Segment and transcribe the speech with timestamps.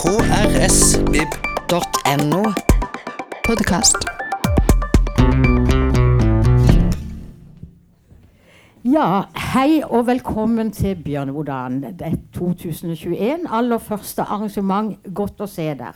[0.00, 1.72] krsvib.no.
[3.44, 3.96] Podkast.
[8.84, 11.82] Ja, hei og velkommen til Bjørnebodaen.
[11.82, 13.44] Det er 2021.
[13.52, 14.96] Aller første arrangement.
[15.14, 15.92] Godt å se der.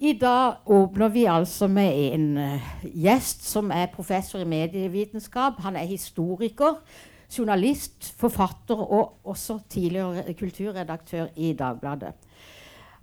[0.00, 2.56] I dag åpner vi altså med en uh,
[2.88, 5.60] gjest som er professor i medievitenskap.
[5.60, 6.80] Han er historiker,
[7.28, 12.29] journalist, forfatter og også tidligere kulturredaktør i Dagbladet.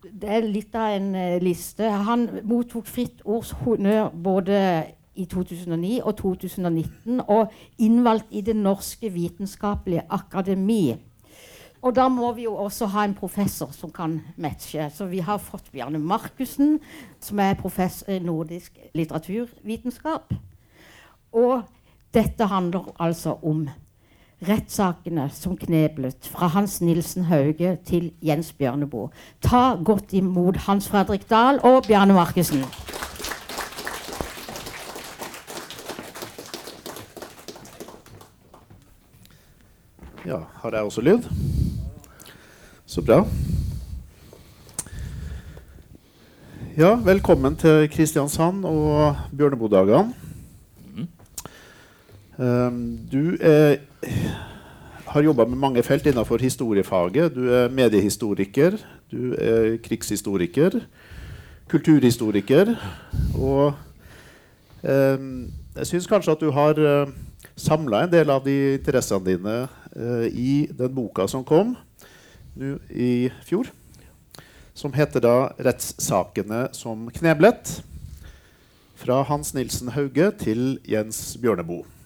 [0.03, 1.87] Det er litt av en uh, liste.
[2.09, 4.59] Han mottok Fritt Ords honnør både
[5.17, 10.97] i 2009 og 2019 og innvalgt i Det norske vitenskapelige akademi.
[11.81, 14.89] Og da må vi jo også ha en professor som kan matche.
[14.93, 16.79] Så vi har fått Bjarne Markussen,
[17.19, 20.33] som er professor i nordisk litteraturvitenskap.
[21.31, 21.61] Og
[22.13, 23.67] dette handler altså om
[24.45, 29.09] rettssakene som kneblet fra Hans Nilsen Hauge til Jens Bjørneboe.
[29.41, 32.61] Ta godt imot Hans Fredrik Dahl og Bjarne Markussen.
[40.27, 41.23] Ja, har jeg også lyd?
[42.85, 43.23] Så bra.
[46.77, 50.13] Ja, velkommen til Kristiansand og Bjørneboe-dagene.
[52.37, 53.75] Um, du er,
[55.07, 57.35] har jobba med mange felt innenfor historiefaget.
[57.35, 58.77] Du er mediehistoriker,
[59.11, 60.79] du er krigshistoriker,
[61.71, 62.75] kulturhistoriker.
[63.35, 63.73] Og
[64.83, 65.25] eh,
[65.77, 67.15] jeg syns kanskje at du har eh,
[67.55, 69.57] samla en del av de interessene dine
[69.95, 71.75] eh, i den boka som kom
[72.57, 73.69] nå i fjor.
[74.77, 77.81] Som heter da 'Rettssakene som kneblet'.
[78.97, 81.96] Fra Hans Nilsen Hauge til Jens Bjørneboe.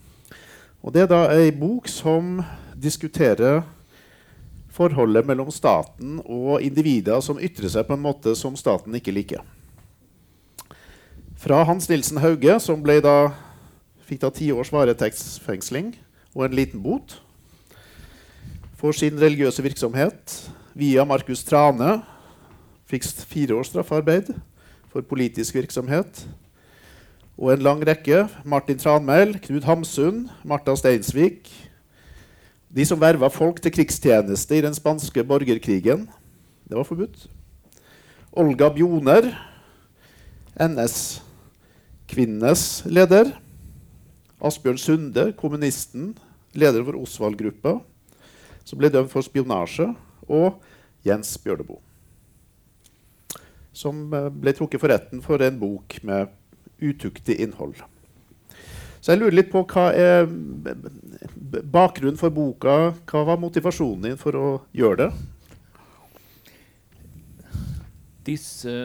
[0.82, 2.40] Og Det er da ei bok som
[2.74, 3.62] diskuterer
[4.74, 9.44] forholdet mellom staten og individer som ytrer seg på en måte som staten ikke liker.
[11.38, 13.34] Fra Hans Nilsen Hauge, som da,
[14.06, 15.94] fikk da ti års varetektsfengsling
[16.34, 17.20] og en liten bot
[18.78, 20.50] for sin religiøse virksomhet.
[20.74, 22.00] Via Markus Trane
[22.90, 24.34] fikk fire års straffarbeid
[24.90, 26.26] for politisk virksomhet.
[27.38, 28.30] Og en lang rekke.
[28.46, 31.70] Martin Tranmæl, Knut Hamsun, Marta Steinsvik.
[32.72, 36.10] De som verva folk til krigstjeneste i den spanske borgerkrigen.
[36.68, 37.30] Det var forbudt.
[38.32, 39.36] Olga Bjoner,
[40.56, 43.26] NS-kvinnenes leder.
[44.42, 46.18] Asbjørn Sunde, kommunisten,
[46.56, 47.82] leder for Osvald-gruppa
[48.66, 49.90] som ble dømt for spionasje,
[50.32, 50.62] og
[51.06, 51.82] Jens Bjørneboe,
[53.74, 56.32] som eh, ble trukket for retten for en bok med
[56.82, 57.80] utuktig innhold.
[59.02, 60.28] Så jeg lurer litt på hva er
[61.74, 62.94] bakgrunnen for boka?
[63.10, 65.10] Hva var motivasjonen din for å gjøre det?
[68.30, 68.76] Disse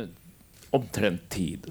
[0.74, 1.68] omtrent tid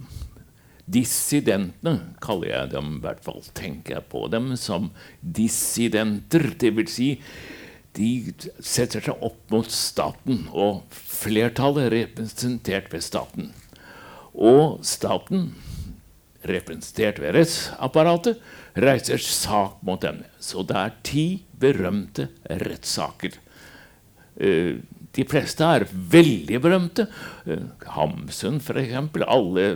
[0.86, 3.42] Dissidentene kaller jeg dem i hvert fall.
[3.58, 6.46] Tenker jeg på dem som dissidenter.
[6.62, 7.08] Vil si,
[7.98, 8.10] de
[8.62, 13.50] setter seg opp mot staten, og flertallet er representert ved staten.
[14.36, 15.56] Og staten,
[16.50, 18.42] representert ved rettsapparatet,
[18.76, 20.24] reiser sak mot dem.
[20.40, 21.28] Så det er ti
[21.60, 23.40] berømte rettssaker.
[24.36, 24.82] Uh,
[25.16, 27.06] de fleste er veldig berømte.
[27.48, 29.22] Uh, Hamsun, f.eks.
[29.24, 29.68] Alle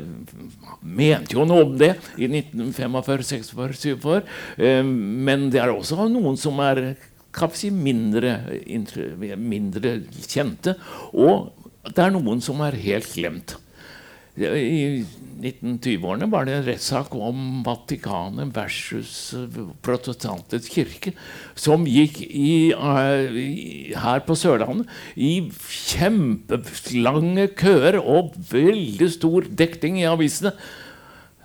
[0.84, 4.19] mente jo noe om det i 1945, 46, 47.
[4.59, 4.84] Uh,
[5.30, 6.97] men det er også noen som er
[7.56, 8.40] si mindre,
[9.38, 10.75] mindre kjente.
[11.13, 11.53] Og
[11.88, 13.56] det er noen som er helt glemt.
[14.40, 15.06] I
[15.40, 19.14] 1920-årene var det en rettssak om Vatikanet versus
[19.86, 21.14] protestantisk kirke,
[21.56, 23.30] som gikk i, uh,
[24.04, 30.54] her på Sørlandet i kjempelange køer og veldig stor dekning i avisene.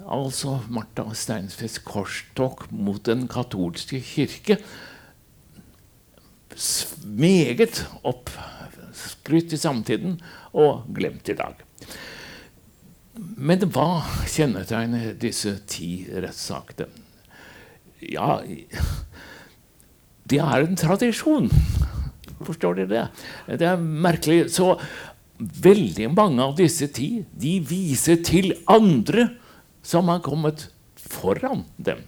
[0.05, 4.59] Altså Martha Steinsfjeds korstog mot den katolske kirke
[7.05, 10.19] meget oppskrytt i samtiden
[10.53, 11.64] og glemt i dag.
[13.15, 16.89] Men hva kjennetegner disse ti rettssakene?
[18.05, 18.43] Ja,
[20.25, 21.51] Det er en tradisjon.
[22.45, 23.05] Forstår dere det?
[23.61, 24.49] Det er merkelig.
[24.53, 24.75] Så
[25.39, 29.29] veldig mange av disse ti de viser til andre
[29.85, 32.01] som har kommet foran dem.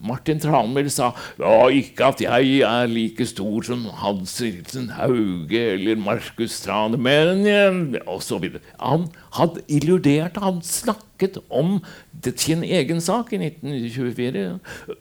[0.00, 6.00] Martin Tranmæl sa ja, ikke at jeg er like stor som Hans Nilsen Hauge eller
[6.00, 8.46] Markus Strane, men osv.
[8.80, 11.78] Han hadde illudert, han snakket om
[12.10, 14.46] det, sin egen sak i 1924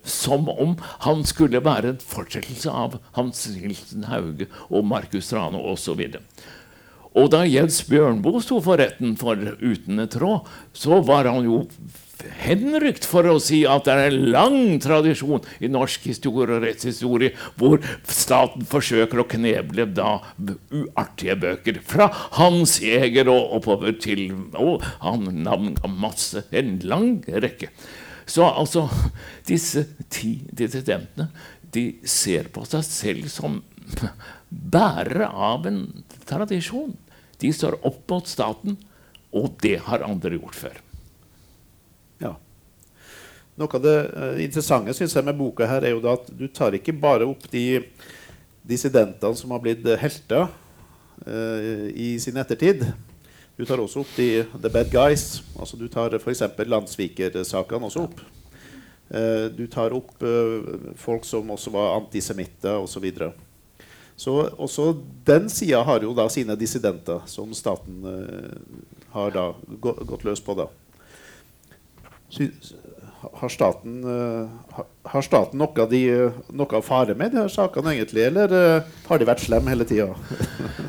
[0.03, 0.75] som om
[1.07, 6.03] han skulle være en fortsettelse av Hans Nilsen Hauge og Markus Trane osv.
[7.17, 10.45] Og da Jens Bjørnboe sto for retten for Uten et tråd,
[10.77, 11.63] så var han jo
[12.41, 17.35] henrykt for å si at det er en lang tradisjon i norsk historie og rettshistorie
[17.59, 21.79] hvor staten forsøker å kneble da uartige bøker.
[21.85, 24.27] Fra Hans Jæger og oppover til
[24.59, 26.43] Og han navnga masse.
[26.51, 27.71] En lang rekke.
[28.29, 28.87] Så altså
[29.47, 31.29] Disse ti dissidentene
[31.73, 33.59] de ser på seg selv som
[34.49, 35.83] bærere av en
[36.29, 36.95] tradisjon.
[37.39, 38.77] De står opp mot staten,
[39.29, 40.79] og det har andre gjort før.
[43.59, 46.77] Noe av det uh, interessante synes jeg med boka her er jo at du tar
[46.77, 47.81] ikke bare opp de
[48.69, 52.85] dissidentene som har blitt helter uh, i sin ettertid.
[53.59, 55.41] Du tar også opp de the bad guys.
[55.59, 56.45] altså Du tar f.eks.
[56.63, 58.21] landssvikersakene også opp.
[59.57, 60.21] Du tar opp
[61.01, 63.07] folk som også var antisemitter osv.
[63.09, 63.33] Så,
[64.15, 64.85] så også
[65.27, 68.05] den sida har jo da sine dissidenter, som staten
[69.11, 69.49] har da
[69.81, 70.55] gått løs på.
[70.55, 70.69] da.
[73.33, 76.01] Har staten, uh, har staten noe, de,
[76.55, 78.25] noe å fare med de her sakene, egentlig?
[78.29, 80.09] Eller uh, har de vært slemme hele tida?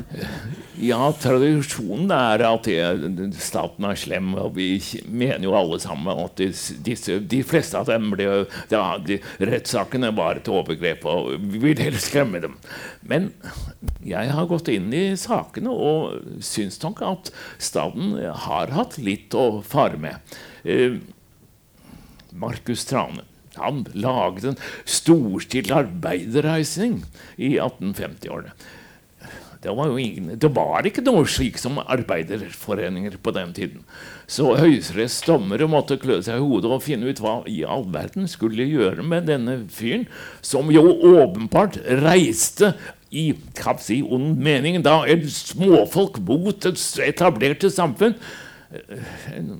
[0.91, 4.33] ja, tradisjonen er at det, staten er slem.
[4.41, 4.69] Og vi
[5.07, 8.27] mener jo alle sammen at disse, de fleste av dem ble
[8.71, 12.57] ja, de, Rettssakene var et overgrep, og vi vil helst skremme dem.
[13.07, 13.31] Men
[14.05, 18.17] jeg har gått inn i sakene og syns nok at staten
[18.47, 20.37] har hatt litt å fare med.
[20.65, 21.01] Uh,
[22.31, 23.25] Markus Trane.
[23.59, 27.01] Han laget en storstilt arbeiderreisning
[27.35, 28.53] i 1850-årene.
[29.61, 33.83] Det var, ingen, det var ikke noe slik som arbeiderforeninger på den tiden.
[34.25, 38.25] Så Høyesteretts dommere måtte klø seg i hodet og finne ut hva i all verden
[38.31, 40.07] skulle gjøre med denne fyren,
[40.41, 40.81] som jo
[41.11, 42.71] åpenbart reiste
[43.11, 43.27] i
[43.83, 48.17] si, ond mening da en småfolk mot et etablerte samfunn.
[49.35, 49.53] En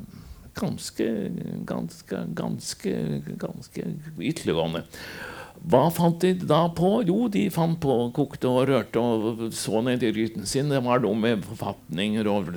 [0.53, 1.31] ganske,
[1.65, 3.85] ganske, ganske, ganske
[4.19, 4.83] ytterliggående.
[5.69, 6.89] Hva fant de da på?
[7.05, 10.71] Jo, de fant på, kokte og rørte og så ned i gryten sin.
[10.73, 12.49] Det var noe med forfatninger og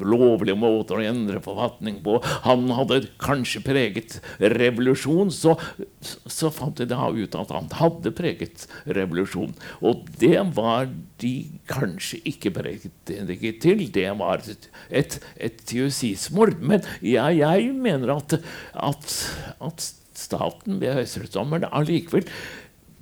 [0.00, 2.16] lovlige måter å endre forfatning på.
[2.46, 5.32] Han hadde kanskje preget revolusjon.
[5.34, 5.56] Så,
[6.00, 9.52] så fant de da ut at han hadde preget revolusjon.
[9.84, 10.88] Og det var
[11.20, 11.34] de
[11.68, 13.84] kanskje ikke preget til.
[13.92, 16.56] Det var et, et, justismord.
[16.64, 18.38] Men ja, jeg mener at,
[18.72, 19.20] at,
[19.60, 22.26] at staten ved høyesterettsdommeren allikevel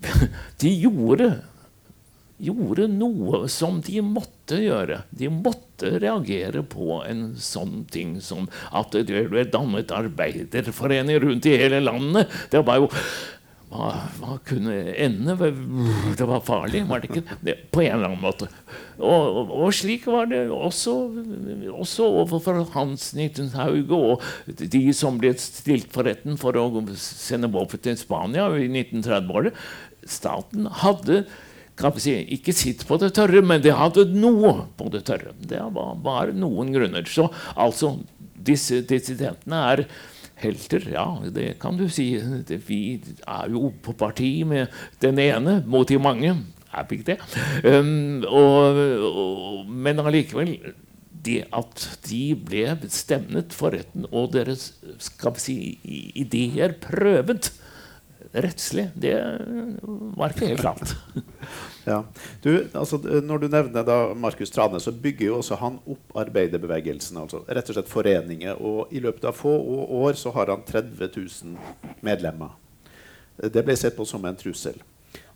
[0.60, 1.30] De gjorde,
[2.44, 5.02] gjorde noe som de måtte gjøre.
[5.14, 11.56] De måtte reagere på en sånn ting som at det ble dannet arbeiderforeninger rundt i
[11.62, 12.32] hele landet.
[12.52, 12.90] Det var jo
[13.74, 13.90] hva,
[14.20, 15.34] hva, kunne ende?
[16.14, 17.38] Det var farlig, var det ikke?
[17.42, 18.46] Det, på en eller annen måte.
[19.00, 20.94] Og, og, slik var det også,
[21.74, 26.68] også overfor Hans Nittenhaug og de som ble stilt for retten for å
[27.00, 29.58] sende våpen til Spania i 1930-året.
[30.06, 31.24] Staten hadde
[31.98, 35.34] si, ikke sitt på det tørre, men det hadde noe på det tørre.
[35.34, 37.06] Det var bare noen grunner.
[37.10, 37.26] Så
[37.58, 37.96] altså,
[38.34, 39.86] disse dissidentene er
[40.40, 40.88] helter.
[40.92, 42.14] Ja, det kan du si.
[42.68, 42.80] Vi
[43.26, 44.72] er jo på parti med
[45.02, 46.34] den ene mot de mange.
[46.74, 47.20] Er vi ikke det?
[47.62, 50.56] Um, og, og, men allikevel
[51.24, 55.56] det at de ble stemnet for retten, og deres skal vi si,
[56.20, 57.52] ideer prøvet
[58.34, 59.14] rettslig, det
[60.18, 60.96] var ikke helt klart.
[61.84, 61.98] Ja.
[62.40, 67.18] Du, altså, når du nevner da Markus Trane, så bygger jo også han opp arbeiderbevegelsen.
[67.20, 68.56] Altså, rett og slett foreninger.
[68.56, 69.52] Og i løpet av få
[70.00, 72.54] år så har han 30 000 medlemmer.
[73.36, 74.80] Det ble sett på som en trussel.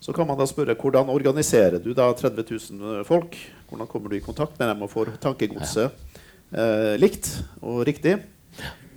[0.01, 3.37] Så kan man da spørre hvordan organiserer du da 30 000 folk?
[3.69, 6.17] Hvordan kommer du i kontakt med dem og får tankegodset
[6.55, 8.17] eh, likt og riktig?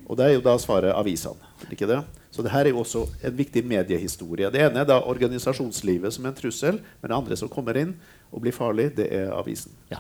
[0.08, 1.51] Og det er jo da svaret avisene.
[1.72, 2.00] ikke det?
[2.31, 4.51] Så det her er jo også en viktig mediehistorie.
[4.53, 7.97] Det ene er da organisasjonslivet som en trussel, men det andre som kommer inn
[8.31, 9.75] og blir farlig, det er avisen.
[9.91, 10.00] Ja.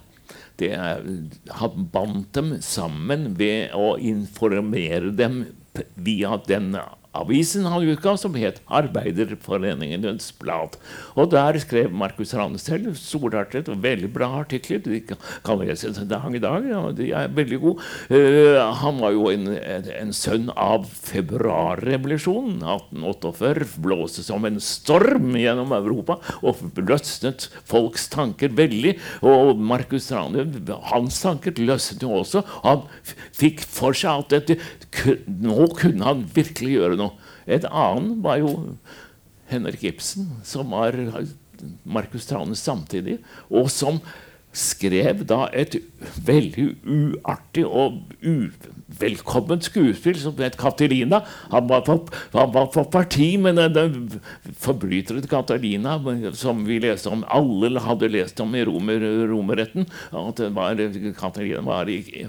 [0.59, 1.03] Det er,
[1.59, 5.43] han bandt dem sammen ved å informere dem
[5.99, 6.71] via den
[7.17, 10.77] avisen han utga, som het Arbeiderforeningens Blad.
[11.19, 14.79] Og der skrev Markus Rane selv storartet og veldig bra artikler.
[14.83, 16.67] De kan leses en dag i dag.
[16.69, 17.87] Ja, de er veldig gode.
[18.11, 22.61] Uh, han var jo en, en sønn av februarrevolusjonen.
[22.61, 28.95] 1848 blåste som en storm gjennom Europa og løsnet folks tanker veldig.
[29.27, 30.47] Og Markus Rane,
[30.91, 32.45] hans tanker løsnet jo også.
[32.63, 32.87] Han
[33.35, 34.57] fikk for seg at dette,
[35.27, 37.10] nå kunne han virkelig gjøre noe
[37.45, 38.51] et annet var jo
[39.51, 40.95] Henrik Ibsen, som var
[41.83, 43.19] Markus Trane samtidig,
[43.49, 43.99] og som
[44.51, 45.77] skrev da et
[46.25, 51.21] veldig uartig og uvelkomment skuespill som het 'Catalina'.
[51.51, 54.21] Han var på, han var på parti med den
[54.59, 55.97] forbryteren Catalina
[56.33, 57.23] som vi leste om.
[57.29, 59.87] Alle hadde lest om i romer, romerretten.
[60.11, 60.75] At var,
[61.17, 61.85] Katarina var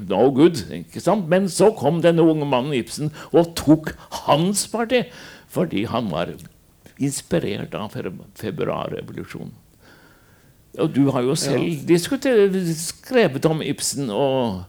[0.08, 0.70] no good.
[0.70, 1.28] ikke sant?
[1.28, 5.04] Men så kom denne unge mannen Ibsen og tok hans parti,
[5.48, 6.28] fordi han var
[6.98, 7.90] inspirert av
[8.38, 9.61] februarrevolusjonen.
[10.80, 12.74] Og du har jo selv ja.
[12.78, 14.62] skrevet om Ibsen og,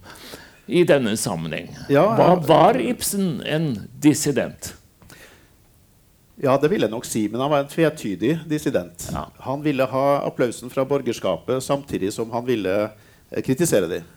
[0.67, 1.69] i denne sammenheng.
[1.87, 3.69] Hva var Ibsen en
[4.03, 4.73] dissident?
[6.43, 9.07] Ja, det vil jeg nok si, men han var en tvetydig dissident.
[9.13, 9.27] Ja.
[9.45, 14.11] Han ville ha applausen fra borgerskapet samtidig som han ville eh, kritisere dem.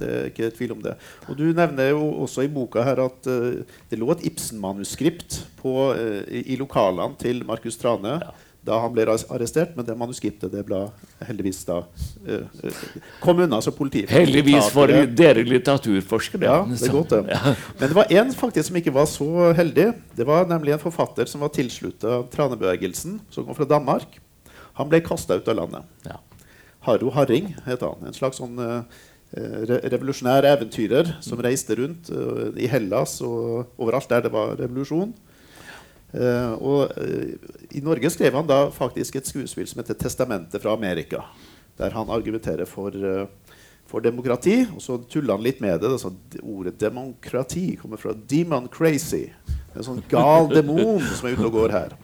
[0.00, 0.94] Det er ikke tvil om det.
[1.28, 3.60] Og Du nevner jo også i boka her at uh,
[3.90, 5.92] det lå et Ibsen-manuskript uh,
[6.24, 8.16] i, i lokalene til Markus Trane.
[8.24, 8.32] Ja
[8.66, 10.82] da han ble arrestert, men det manuskriptet det ble
[11.24, 12.80] heldigvis da uh, uh,
[13.22, 13.60] kom unna.
[13.64, 16.44] så politiet Heldigvis for dere litteraturforskere.
[16.44, 17.38] Ja, det er godt det.
[17.80, 19.90] Men det var en faktisk som ikke var så heldig.
[20.16, 24.20] Det var nemlig en forfatter som var tilslutta Tranebevegelsen, som kom fra Danmark.
[24.76, 25.88] Han ble kasta ut av landet.
[26.04, 26.20] Ja.
[26.84, 28.04] Harro Harring het han.
[28.08, 28.84] En slags sånn uh,
[29.32, 32.08] revolusjonær eventyrer som reiste rundt
[32.58, 35.12] i Hellas og overalt der det var revolusjon.
[36.10, 40.74] Uh, og uh, I Norge skrev han da faktisk et skuespill som heter 'Testamentet fra
[40.74, 41.22] Amerika'.
[41.78, 43.26] Der han argumenterer for, uh,
[43.86, 44.66] for demokrati.
[44.74, 45.92] Og så tuller han litt med det.
[45.92, 46.12] Altså,
[46.42, 49.30] ordet 'demokrati' kommer fra 'demon crazy'.
[49.76, 51.96] En sånn gal demon som er ute og går her.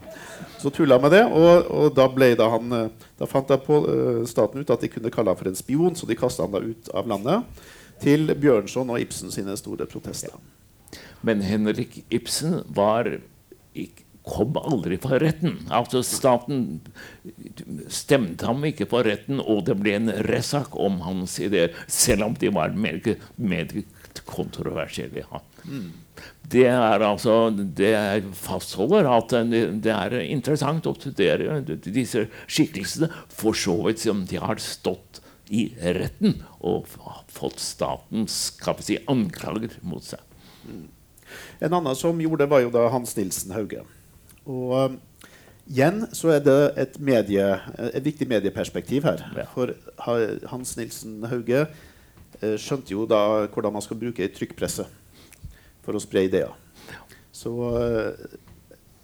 [0.58, 2.70] Så tulla han med det, og, og da, da, han,
[3.18, 3.76] da, fant da på,
[4.26, 6.62] staten ut at de kunne kalle ham for en spion, så de kasta han da
[6.62, 7.42] ut av landet.
[8.00, 10.32] Til Bjørnson og Ibsen sine store protester.
[11.20, 13.18] Men Henrik Ibsen var
[14.26, 15.61] kom aldri for retten.
[15.71, 16.80] Altså Staten
[17.92, 22.35] stemte ham ikke for retten, og det ble en rettssak om hans ideer, selv om
[22.40, 22.99] de var mer,
[23.37, 23.71] mer
[24.26, 25.23] kontroversielle.
[25.23, 25.40] Ja.
[26.47, 27.92] Det er altså Det
[28.38, 29.35] fastholder at
[29.83, 35.23] det er interessant å studere disse skikkelsene, for så vidt som de har stått
[35.54, 36.88] i retten og
[37.30, 40.23] fått statens si, anklager mot seg.
[40.66, 40.87] Mm.
[41.60, 43.82] En annen som gjorde det, var jo da Hans Nilsen Hauge.
[44.46, 44.98] Og um,
[45.66, 47.46] igjen så er det et, medie,
[47.90, 49.25] et viktig medieperspektiv her.
[49.36, 49.46] Ja.
[49.54, 49.75] For
[50.52, 54.86] Hans Nilsen Hauge eh, skjønte jo da hvordan man skal bruke trykkpresse
[55.86, 56.52] for å spre ideer.
[57.34, 58.38] Så, eh,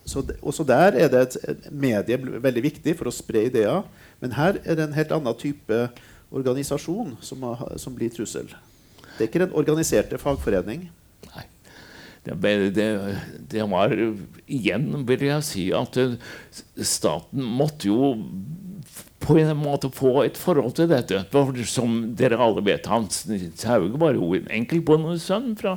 [0.04, 3.82] så også der er det et medie veldig viktig for å spre ideer.
[4.22, 5.86] Men her er det en helt annen type
[6.32, 7.44] organisasjon som,
[7.76, 8.48] som blir trussel.
[9.16, 10.86] Det er ikke den organiserte fagforening.
[12.22, 12.34] Det,
[12.76, 12.88] det,
[13.50, 13.90] det, var
[14.46, 15.96] Igjen vil jeg si at
[16.78, 18.12] staten måtte jo
[19.22, 21.20] på en måte få et forhold til dette.
[21.32, 23.22] For som dere alle vet, Hans
[23.58, 25.76] Sauge var jo en enkeltbondesønn fra,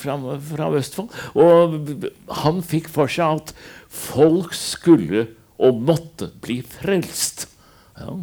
[0.00, 0.16] fra,
[0.52, 1.12] fra Østfold.
[1.40, 2.08] Og
[2.42, 3.54] han fikk for seg at
[3.88, 5.26] folk skulle
[5.60, 7.48] og måtte bli frelst.
[8.00, 8.16] Ja.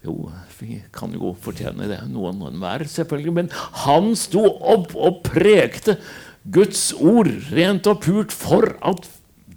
[0.00, 3.34] Jo, vi kan jo fortjene det, noen og enhver, selvfølgelig.
[3.36, 3.50] Men
[3.82, 5.98] han sto opp og prekte
[6.48, 9.08] Guds ord rent og purt for at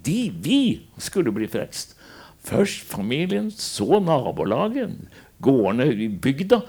[0.04, 1.94] de, vi, skulle bli frelst.
[2.44, 4.98] Først familien, så nabolaget,
[5.44, 6.60] gårdene i bygda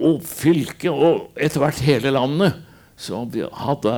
[0.00, 2.60] og fylket og etter hvert hele landet.
[3.00, 3.16] Så
[3.56, 3.92] hadde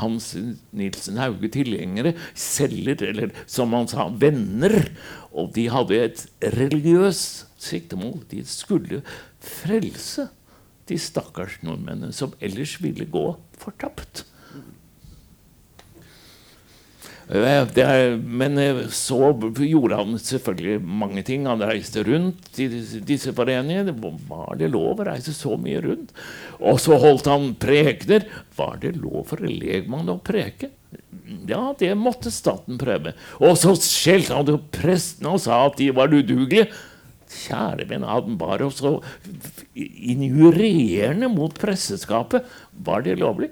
[0.00, 0.30] Hans
[0.72, 4.78] Nilsen Hauge tilgjengere, celler, eller som han sa, venner.
[5.30, 6.24] Og de hadde et
[6.56, 8.22] religiøst siktemål.
[8.32, 9.04] De skulle
[9.44, 10.30] frelse
[10.88, 13.28] de stakkars nordmennene som ellers ville gå
[13.60, 14.24] fortapt.
[17.28, 21.46] Eh, er, men eh, så gjorde han selvfølgelig mange ting.
[21.48, 23.94] Han reiste rundt i disse foreningene.
[24.28, 26.14] Var det lov å reise så mye rundt?
[26.60, 28.28] Og så holdt han prekener.
[28.56, 30.72] Var det lov for en legmann å preke?
[31.48, 33.14] Ja, det måtte staten prøve.
[33.40, 36.68] Og så skjelte han jo prestene og sa at de var udugelige.
[37.34, 38.92] Kjære min, han var jo så
[39.74, 42.46] injurerende mot presseskapet.
[42.86, 43.50] Var det lovlig?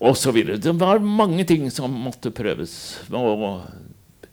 [0.00, 0.60] Og så videre.
[0.60, 2.74] Det var mange ting som måtte prøves.
[3.10, 3.62] Og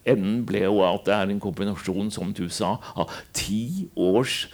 [0.07, 4.45] enden ble jo at det er en kombinasjon, som du sa, av ti års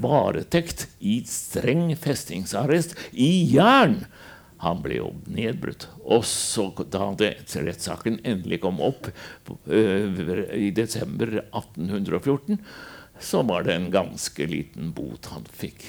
[0.00, 4.02] varetekt i streng festingsarrest i jern.
[4.64, 5.88] Han ble jo nedbrutt.
[6.04, 9.10] Og så da rettssaken endelig kom opp
[9.68, 12.60] uh, i desember 1814
[13.20, 15.84] så var det en ganske liten bot han fikk.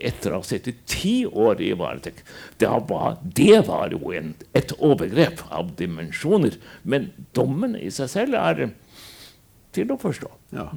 [0.00, 2.24] Etter å ha sittet ti år i varetekt.
[2.60, 6.56] Det var, det var jo en, et overgrep av dimensjoner.
[6.82, 8.70] Men dommen i seg selv er
[9.76, 10.30] til å forstå.
[10.56, 10.70] Ja.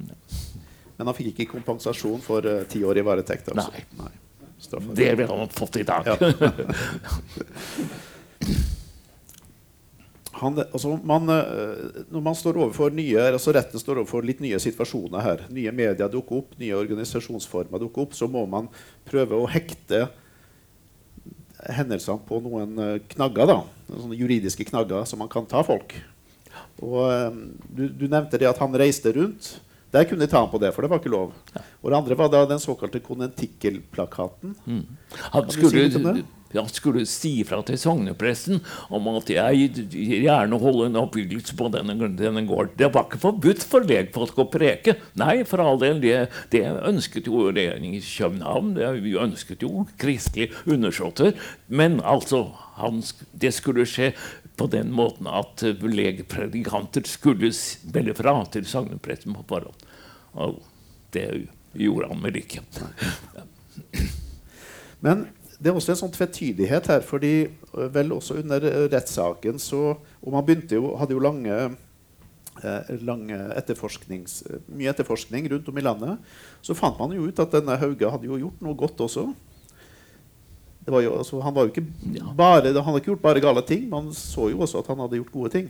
[0.97, 3.53] Men han fikk ikke kompensasjon for uh, ti år i varetekt.
[3.53, 3.71] Altså.
[3.71, 4.03] Nei.
[4.03, 4.13] Nei.
[4.95, 6.07] Det ville han fått i dag.
[6.07, 6.15] Ja.
[10.43, 14.59] Han, altså man, eh, når man står overfor nye, altså retten står overfor litt nye
[14.61, 18.67] situasjoner her, nye medier dukker opp, nye organisasjonsformer dukker opp, så må man
[19.07, 20.05] prøve å hekte
[21.73, 23.49] hendelsene på noen eh, knagger.
[23.53, 23.59] da,
[23.93, 25.95] sånne juridiske knagger som man kan ta folk.
[26.83, 27.29] Og eh,
[27.69, 29.55] du, du nevnte det at han reiste rundt.
[29.93, 31.35] Der kunne de ta ham på det, for det var ikke lov.
[31.83, 34.55] Og det andre var da den såkalte konentikkelplakaten.
[34.65, 34.87] Han
[35.29, 36.23] Kan si skulle?
[36.61, 38.61] Han skulle si fra til sognepresten
[38.93, 42.75] om at jeg gjerne holder en oppbyggelse på denne, denne gården.
[42.79, 44.97] Det var ikke forbudt for legfolk å preke.
[45.19, 46.01] Nei, for all del.
[46.03, 46.17] Det,
[46.53, 48.75] det ønsket jo regjeringen i København.
[48.77, 48.91] Det,
[49.23, 51.33] ønsket jo kristelige undersåtter.
[51.67, 52.45] Men altså,
[52.77, 54.11] han, det skulle skje
[54.57, 57.49] på den måten at legpredikanter skulle
[57.93, 59.87] melde fra til sognepresten på forhånd.
[60.33, 60.59] Og
[61.13, 61.27] det
[61.77, 62.61] gjorde han vel ikke.
[65.03, 65.27] Men
[65.63, 69.95] det er også en sånn tvetydighet her, fordi øh, vel også under øh, rettssaken så
[69.95, 71.55] Og man begynte jo, hadde jo lange,
[72.63, 76.35] eh, lange etterforsknings, mye etterforskning rundt om i landet.
[76.63, 79.27] Så fant man jo ut at denne Hauge hadde jo gjort noe godt også.
[80.83, 81.85] Det var jo, altså, han, var jo ikke
[82.35, 85.19] bare, han hadde ikke gjort bare gale ting, man så jo også at han hadde
[85.21, 85.69] gjort gode ting.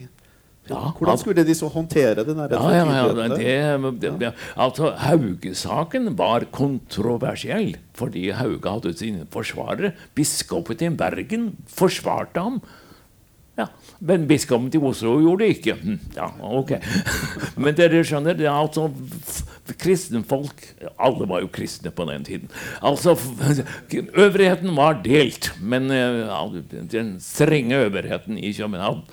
[0.69, 7.75] Ja, Hvordan skulle de så håndtere den Ja, ja, det, det, altså Hauge-saken var kontroversiell
[7.93, 9.91] fordi Hauge hadde sine forsvarere.
[10.15, 12.61] Biskopen i Bergen forsvarte ham.
[13.57, 13.67] Ja,
[13.99, 15.75] Men biskopen til Oslo gjorde det ikke.
[15.77, 16.71] Hm, Ja, ok.
[17.61, 18.87] Men dere skjønner, det er altså
[19.79, 20.63] kristenfolk
[20.97, 22.49] Alle var jo kristne på den tiden.
[22.81, 23.13] Altså,
[24.23, 26.57] Øvrigheten var delt, men eh,
[26.91, 29.03] den strenge øvrigheten i København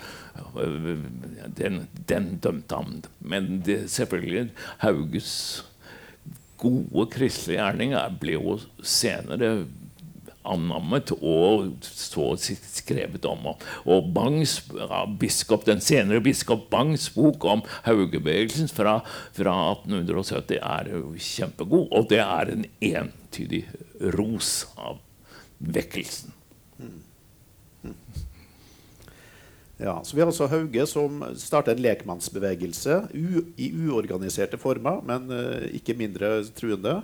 [1.56, 3.02] den, den dømte ham.
[3.20, 5.64] Men det, selvfølgelig Hauges
[6.60, 9.66] gode kristelige gjerning er- ble jo senere
[10.44, 13.46] anammet og så skrevet om.
[13.84, 14.58] Og Bangs,
[15.20, 19.00] biskop, Den senere biskop Bangs bok om Haugebevegelsen fra,
[19.36, 23.66] fra 1870 er jo kjempegod, og det er en entydig
[24.16, 24.98] ros av
[25.60, 26.32] vekkelsen.
[29.80, 32.98] Ja, så Vi har altså Hauge som starta en lekmannsbevegelse
[33.56, 36.98] i uorganiserte former, men eh, ikke mindre truende.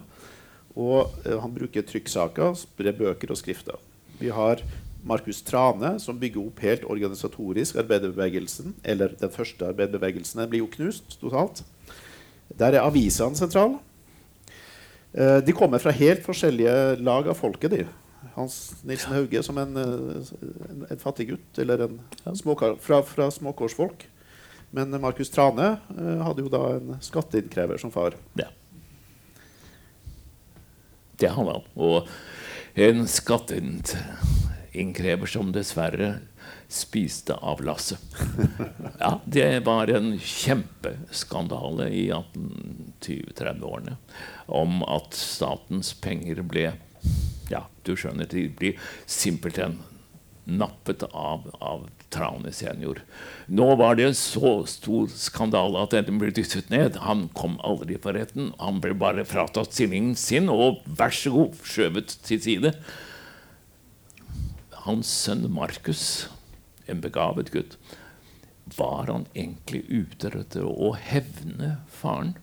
[0.77, 3.81] Og eh, han bruker trykksaker, sprer bøker og skrifter.
[4.21, 4.61] Vi har
[5.07, 8.75] Markus Trane, som bygger opp helt organisatorisk arbeiderbevegelsen.
[8.85, 10.43] Eller den første arbeiderbevegelsen.
[10.43, 11.65] Den blir jo knust totalt.
[12.61, 13.81] Der er avisene sentrale.
[15.17, 17.71] Eh, de kommer fra helt forskjellige lag av folket.
[17.71, 17.87] de.
[18.37, 19.89] Hans Nilsen Hauge som en, eh,
[20.71, 22.01] en, en fattig gutt, eller en
[22.37, 24.09] småkar, fra, fra småkårsfolk.
[24.77, 28.13] Men Markus Trane eh, hadde jo da en skatteinnkrever som far.
[28.37, 28.49] Ja.
[31.17, 31.65] Det hadde han.
[31.81, 32.05] Og
[32.77, 36.19] en skatteinnkrever som dessverre
[36.69, 38.01] spiste av lasset.
[38.99, 43.97] Ja, det var en kjempeskandale i 1820-30-årene
[44.47, 46.73] om at statens penger ble
[47.53, 49.79] Ja, du skjønner, de blir simpelthen
[50.47, 53.01] nappet av, av Traune senior.
[53.51, 57.01] Nå var det en så stor skandale at den ble dyttet ned.
[57.03, 58.53] Han kom aldri for retten.
[58.63, 62.73] Han ble bare fratatt stillingen sin og vær så god, skjøvet til side.
[64.87, 66.29] Hans sønn Markus,
[66.87, 67.75] en begavet gutt,
[68.79, 72.37] var han egentlig ute etter å hevne faren?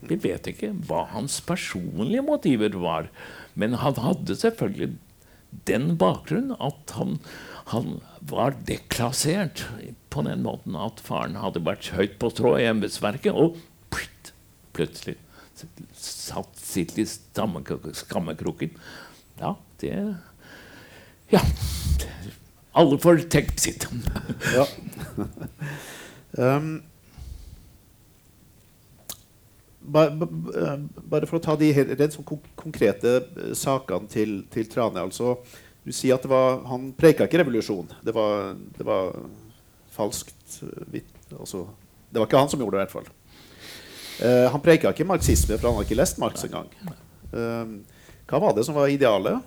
[0.00, 3.08] Vi vet ikke hva hans personlige motiver var,
[3.54, 4.94] men han hadde selvfølgelig
[5.66, 7.18] den bakgrunn at han,
[7.72, 7.98] han
[8.30, 9.64] var deklassert
[10.12, 13.58] på den måten at faren hadde vært høyt på strå i embetsverket, og
[13.90, 14.32] plitt,
[14.76, 15.16] plutselig
[15.96, 18.76] satt sitt i skammekroken.
[19.40, 20.16] Ja, det
[21.30, 21.42] Ja.
[22.72, 23.86] Alle får tenkt sitt.
[24.54, 24.66] Ja.
[26.38, 26.82] um,
[29.80, 32.26] bare, for å ta de helt, sånn
[32.58, 35.02] konkrete eh, sakene til, til Trane.
[35.02, 35.38] Altså,
[35.84, 37.88] du sier at var, han preika ikke revolusjon.
[38.04, 39.14] Det var, det var
[39.94, 40.60] falskt.
[40.62, 41.00] eh,
[41.38, 41.64] altså,
[42.10, 43.16] det var ikke han som gjorde det, i hvert fall.
[44.20, 46.66] Uh, han preika ikke marxisme, for han har ikke lest Marx engang.
[47.32, 47.78] Uh,
[48.28, 49.40] hva var det som var idealet?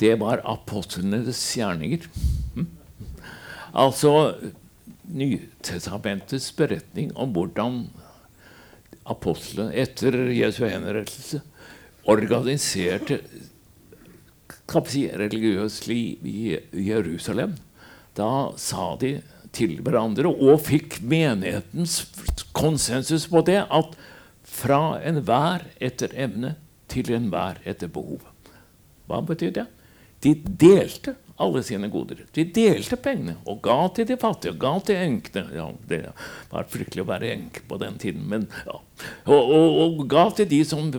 [0.00, 2.06] Det var apostlenes gjerninger.
[2.54, 2.70] Hm?
[3.84, 4.14] Altså
[5.08, 7.86] Nytestamentets beretning om hvordan
[9.08, 11.40] apostlene etter Jesu henrettelse
[12.08, 13.22] organiserte
[14.68, 17.56] kan si, religiøst liv i Jerusalem.
[18.16, 19.18] Da sa de
[19.56, 22.02] til hverandre og fikk menighetens
[22.56, 23.96] konsensus på det at
[24.48, 26.54] fra enhver etter evne
[26.88, 28.24] til enhver etter behov.
[29.08, 29.66] Hva betyr det?
[30.24, 32.24] De delte alle sine goder.
[32.34, 35.44] De delte pengene og ga til de fattige og ga til enkene.
[35.54, 36.02] Ja, det
[36.50, 38.80] var fryktelig å være enke på den tiden, men ja.
[39.30, 40.90] Og, og, og ga til de som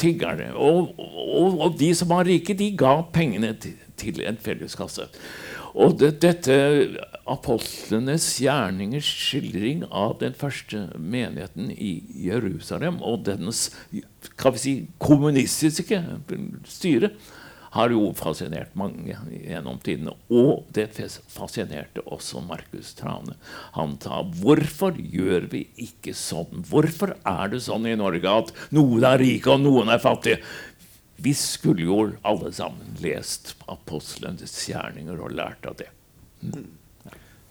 [0.00, 0.52] tiggerne.
[0.56, 5.10] Og, og, de som var rike, de ga pengene til, til en felleskasse.
[5.72, 6.56] Og det, dette
[7.28, 11.94] apostlenes gjerningers skildring av den første menigheten i
[12.26, 13.70] Jerusalem og dens
[14.40, 16.02] kan vi si, kommunistiske
[16.68, 17.12] styre
[17.72, 20.12] har jo fascinert mange gjennom tidene.
[20.28, 20.90] Og det
[21.32, 23.38] fascinerte også Markus Trane.
[23.78, 26.66] Han sa hvorfor gjør vi ikke sånn?
[26.68, 30.42] Hvorfor er det sånn i Norge at noen er rike og noen er fattige?
[31.22, 35.88] Vi skulle jo alle sammen lest apostlenes gjerninger og lært av det.
[36.42, 36.68] Mm.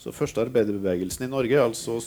[0.02, 1.98] Så første arbeiderbevegelsen i Norge altså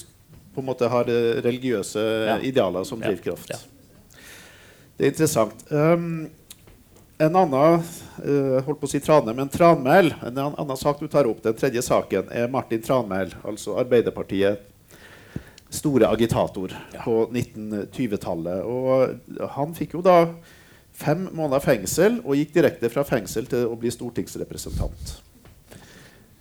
[0.55, 1.11] på en måte har
[1.43, 2.39] religiøse ja.
[2.47, 3.51] idealer som drivkraft.
[3.51, 3.59] Ja.
[3.59, 4.21] Ja.
[4.95, 5.65] Det er interessant.
[5.75, 6.29] Um,
[7.19, 11.29] en annen uh, holdt på å si trane, men Tranmæl, en annen sak du tar
[11.31, 14.71] opp, den tredje saken, er Martin Tranmæl, altså Arbeiderpartiet
[15.75, 17.03] store agitator ja.
[17.03, 18.63] på 1920-tallet.
[18.67, 20.19] Og han fikk jo da
[20.95, 25.17] fem måneder fengsel og gikk direkte fra fengsel til å bli stortingsrepresentant.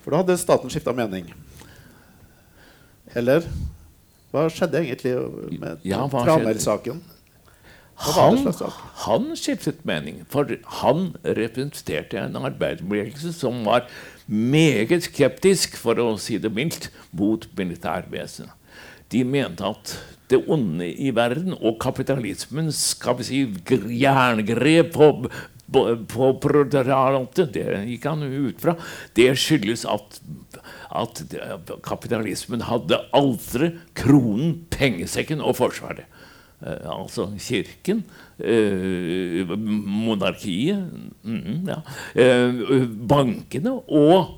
[0.04, 1.32] For da hadde staten skifta mening.
[3.18, 3.46] Eller
[4.34, 5.16] hva skjedde egentlig
[5.62, 7.02] med ja, Tranmæl-saken?
[8.04, 8.40] Han,
[9.06, 10.50] han skiftet mening, for
[10.82, 13.88] han representerte en arbeiderbevegelse som var
[14.28, 18.52] meget skeptisk, for å si det mildt, mot militærvesenet.
[19.14, 19.96] De mente at
[20.32, 23.42] det onde i verden og kapitalismens skal vi si,
[24.02, 25.10] jerngrep på,
[25.74, 28.76] på, på proletariatet, det gikk han ut fra,
[29.18, 30.20] det skyldes at,
[30.90, 31.24] at
[31.86, 36.10] kapitalismen hadde aldri kronen, pengesekken og Forsvaret.
[36.64, 38.04] Eh, altså Kirken,
[38.40, 40.90] eh, monarkiet,
[41.24, 41.82] mm, ja,
[42.16, 44.38] eh, bankene og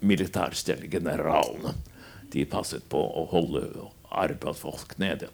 [0.00, 1.74] militærstellegeneralene.
[2.32, 3.62] De passet på å holde
[4.10, 5.28] arbeidsfolk nede.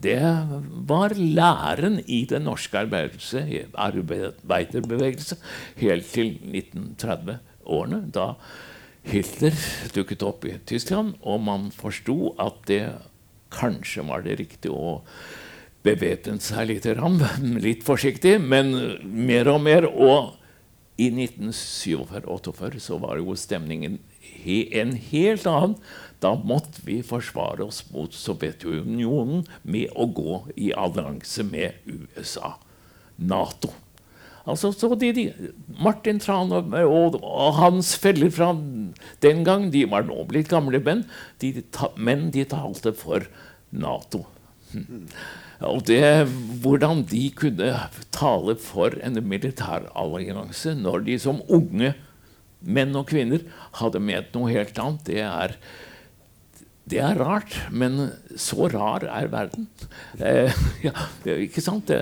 [0.00, 0.46] Det
[0.88, 5.36] var læren i den norske arbeiderbevegelse
[5.76, 8.34] helt til 1930-årene, da
[9.04, 9.52] Hitler
[9.94, 12.92] dukket opp i Tyskland, og man forsto at det
[13.54, 15.00] Kanskje var det riktig å
[15.84, 16.88] bevæpne seg litt,
[17.66, 19.86] litt forsiktig, men mer og mer.
[19.90, 20.34] Og
[21.00, 23.98] i 1947-48 så var jo stemningen
[24.44, 25.78] en helt annen.
[26.22, 32.54] Da måtte vi forsvare oss mot Sovjetunionen med å gå i allianse med USA,
[33.16, 33.72] Nato.
[34.44, 38.50] Altså, så de, de, Martin Tran og, og, og, hans feller fra
[39.24, 41.06] den gang de var nå blitt gamle menn,
[41.40, 41.62] de,
[41.96, 43.24] men de talte for
[43.74, 44.24] Nato.
[45.64, 46.02] Og det,
[46.64, 47.70] hvordan de kunne
[48.14, 51.94] tale for en militærallianse når de som unge
[52.64, 53.44] menn og kvinner
[53.78, 55.56] hadde ment noe helt annet, det er,
[56.90, 57.56] det er rart.
[57.70, 58.08] Men
[58.40, 59.68] så rar er verden.
[60.18, 60.52] Eh,
[60.86, 60.94] ja,
[61.36, 61.92] ikke sant?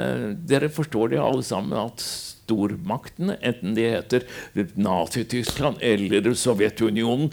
[0.49, 4.27] dere forstår det alle sammen at stormaktene, enten de heter
[4.75, 7.31] Nazi-Tyskland eller Sovjetunionen,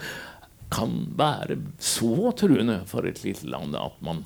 [0.74, 4.24] kan være så truende for et lite land at man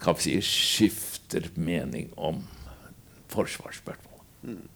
[0.00, 2.42] kan si, skifter mening om
[3.30, 4.22] forsvarsspørsmål.
[4.42, 4.68] Mm.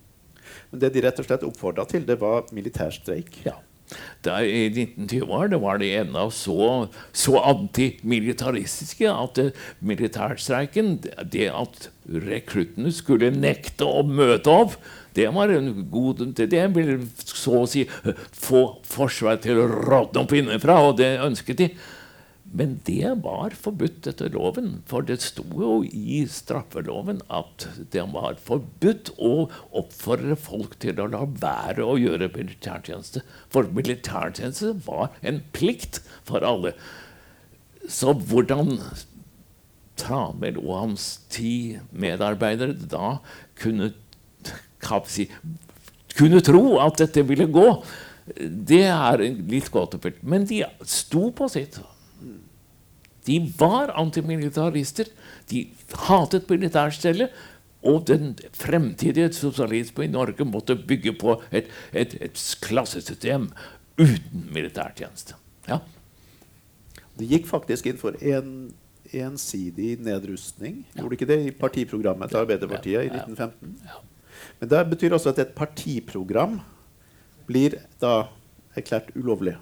[0.71, 3.41] Men det de rett og slett oppfordra til, det var militærstreik?
[3.47, 3.57] Ja.
[4.25, 10.97] Da, I 1920-årene var de ennå så, så antimilitaristiske at uh, militærstreiken,
[11.31, 14.79] det at rekruttene skulle nekte å møte opp,
[15.15, 20.35] det var en god Det ville så å si få Forsvaret til å rådne opp
[20.35, 21.69] innenfra, og det ønsket de.
[22.55, 28.37] Men det var forbudt etter loven, for det sto jo i straffeloven at det var
[28.47, 33.25] forbudt å oppfordre folk til å la være å gjøre militærtjeneste.
[33.51, 35.99] For militærtjeneste var en plikt
[36.29, 36.77] for alle.
[37.91, 38.79] Så hvordan
[39.95, 43.19] Tranmæl og hans ti medarbeidere da
[43.61, 43.93] kunne,
[45.11, 45.29] si,
[46.19, 47.69] kunne tro at dette ville gå,
[48.41, 50.23] det er litt gåtefullt.
[50.23, 51.81] Men de sto på sitt.
[53.25, 55.11] De var antimilitarister.
[55.51, 55.67] De
[56.09, 57.35] hatet militærstellet.
[57.85, 63.51] Og den fremtidige sosialismen i Norge måtte bygge på et, et, et klassesystem
[64.01, 65.37] uten militærtjeneste.
[65.69, 65.83] Ja.
[67.21, 68.73] De gikk faktisk inn for en
[69.15, 70.81] ensidig nedrustning.
[70.95, 71.03] Ja.
[71.03, 73.77] Gjorde ikke det i partiprogrammet til Arbeiderpartiet i 1915?
[73.85, 74.01] Ja.
[74.61, 76.61] Men det betyr også at et partiprogram
[77.49, 78.29] blir da
[78.75, 79.57] erklært ulovlig.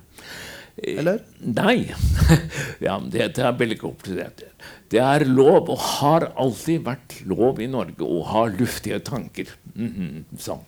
[0.81, 1.21] Eller?
[1.45, 1.91] Nei.
[2.87, 4.45] ja, det, det er veldig komplisert.
[4.93, 9.53] Det er lov, og har alltid vært lov i Norge, å ha luftige tanker.
[9.75, 10.65] Mhm, sånn.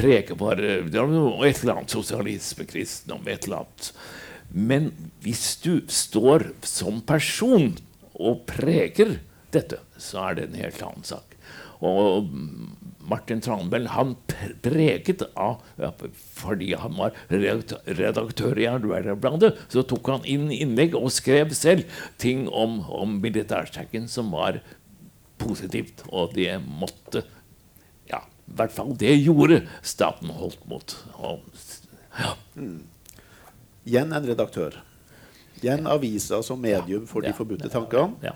[0.00, 3.92] Preke eh, noe- et eller annet sosialisme, kristendom, et eller annet.
[4.50, 4.90] Men
[5.22, 7.72] hvis du står som person
[8.18, 9.18] og preker
[9.54, 11.29] dette, så er det en helt annen sak.
[11.80, 12.28] Og
[13.10, 14.14] Martin Tranbell han
[14.62, 15.62] preget av
[16.36, 21.88] Fordi han var redaktør, i Arbeiderbladet, så tok han inn innlegg og skrev selv
[22.20, 24.60] ting om, om militærstreiken som var
[25.40, 26.04] positivt.
[26.12, 27.24] Og det måtte
[28.10, 30.96] Ja, i hvert fall det gjorde staten holdt mot.
[31.18, 31.42] Og,
[32.18, 32.34] ja.
[33.88, 34.80] Igjen en redaktør.
[35.60, 38.18] Igjen avisa som medium for de forbudte tankene.
[38.24, 38.34] Ja.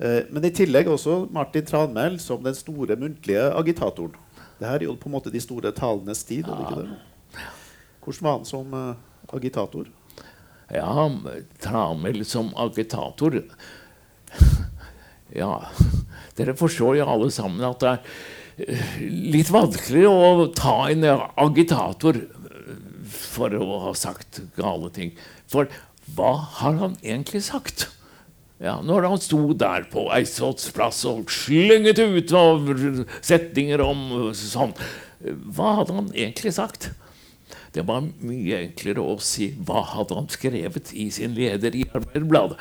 [0.00, 4.16] Eh, Men i tillegg også Martin Tranmæl som den store muntlige agitatoren.
[4.60, 6.48] Det her er jo på en måte de store talenes tid.
[6.48, 7.44] er ikke det?
[8.00, 8.94] Hvordan var han som eh,
[9.36, 9.86] agitator?
[10.72, 11.08] Ja,
[11.60, 13.42] Tranmæl som agitator
[15.34, 15.60] Ja,
[16.36, 22.18] dere forstår jo alle sammen at det er litt vanskelig å ta en agitator
[23.10, 25.12] for å ha sagt gale ting.
[25.50, 25.70] For
[26.16, 27.88] hva har han egentlig sagt?
[28.60, 32.66] Ja, når han sto der på Eidsvolls plass og slynget ut av
[33.24, 34.02] setninger om
[34.36, 34.74] sånn
[35.56, 36.90] Hva hadde han egentlig sagt?
[37.70, 42.58] Det var mye enklere å si hva hadde han skrevet i sin leder i Arbeiderbladet.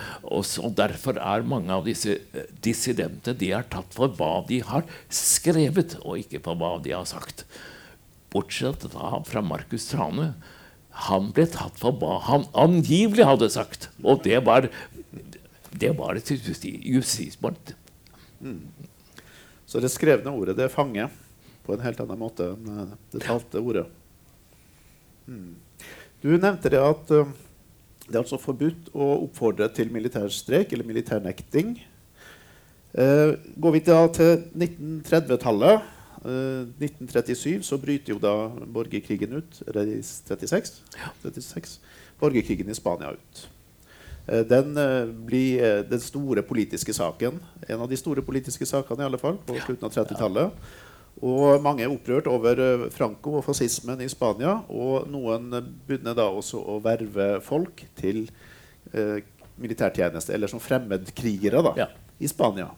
[0.78, 5.98] Derfor er mange av disse eh, dissidentene de er tatt for hva de har skrevet,
[6.04, 7.48] og ikke for hva de har sagt.
[8.30, 10.36] Bortsett da fra Markus Trane.
[11.10, 13.90] Han ble tatt for hva han angivelig hadde sagt.
[14.04, 14.70] Og det var,
[15.72, 17.74] det var et justismord.
[18.40, 18.62] Mm.
[19.70, 21.12] Så det skrevne ordet det fanger
[21.66, 23.86] på en helt annen måte enn eh, det talte ordet.
[25.30, 25.54] Mm.
[26.24, 27.30] Du nevnte det at uh,
[28.08, 31.78] det er altså forbudt å oppfordre til militær streik eller militærnekting.
[32.98, 35.86] Uh, går vi da til 1930-tallet,
[36.26, 38.34] uh, 1937, så bryter jo da
[38.66, 39.62] borgerkrigen ut.
[39.70, 40.82] Eller 36?
[40.98, 41.14] Ja.
[41.22, 41.78] 36.
[42.20, 43.46] Borgerkrigen i Spania ut.
[44.30, 47.40] Eh, Den eh, blir eh, den store politiske saken.
[47.68, 50.70] En av de store politiske sakene i alle fall, på slutten av 30-tallet.
[51.26, 54.60] Og mange er opprørt over Franco og fascismen i Spania.
[54.72, 55.50] Og noen
[55.88, 58.22] begynner da også å verve folk til
[58.94, 59.18] eh,
[59.60, 61.90] militærtjeneste, eller som fremmedkrigere da, Ja.
[62.24, 62.70] i Spania.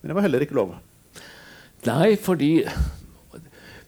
[0.00, 0.72] Men det var heller ikke lov.
[1.86, 2.64] Nei, fordi,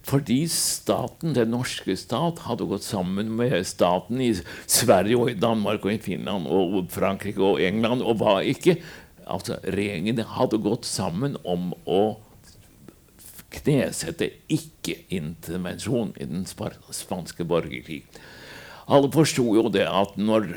[0.09, 4.31] fordi staten, den norske stat, hadde gått sammen med staten i
[4.64, 8.79] Sverige og i Danmark og i Finland og Frankrike og England og hva ikke.
[9.29, 12.03] Altså, Regjeringene hadde gått sammen om å
[13.53, 18.03] knesette ikke-intervensjon i den spanske borgerkrig.
[18.88, 20.49] Alle forsto jo det at når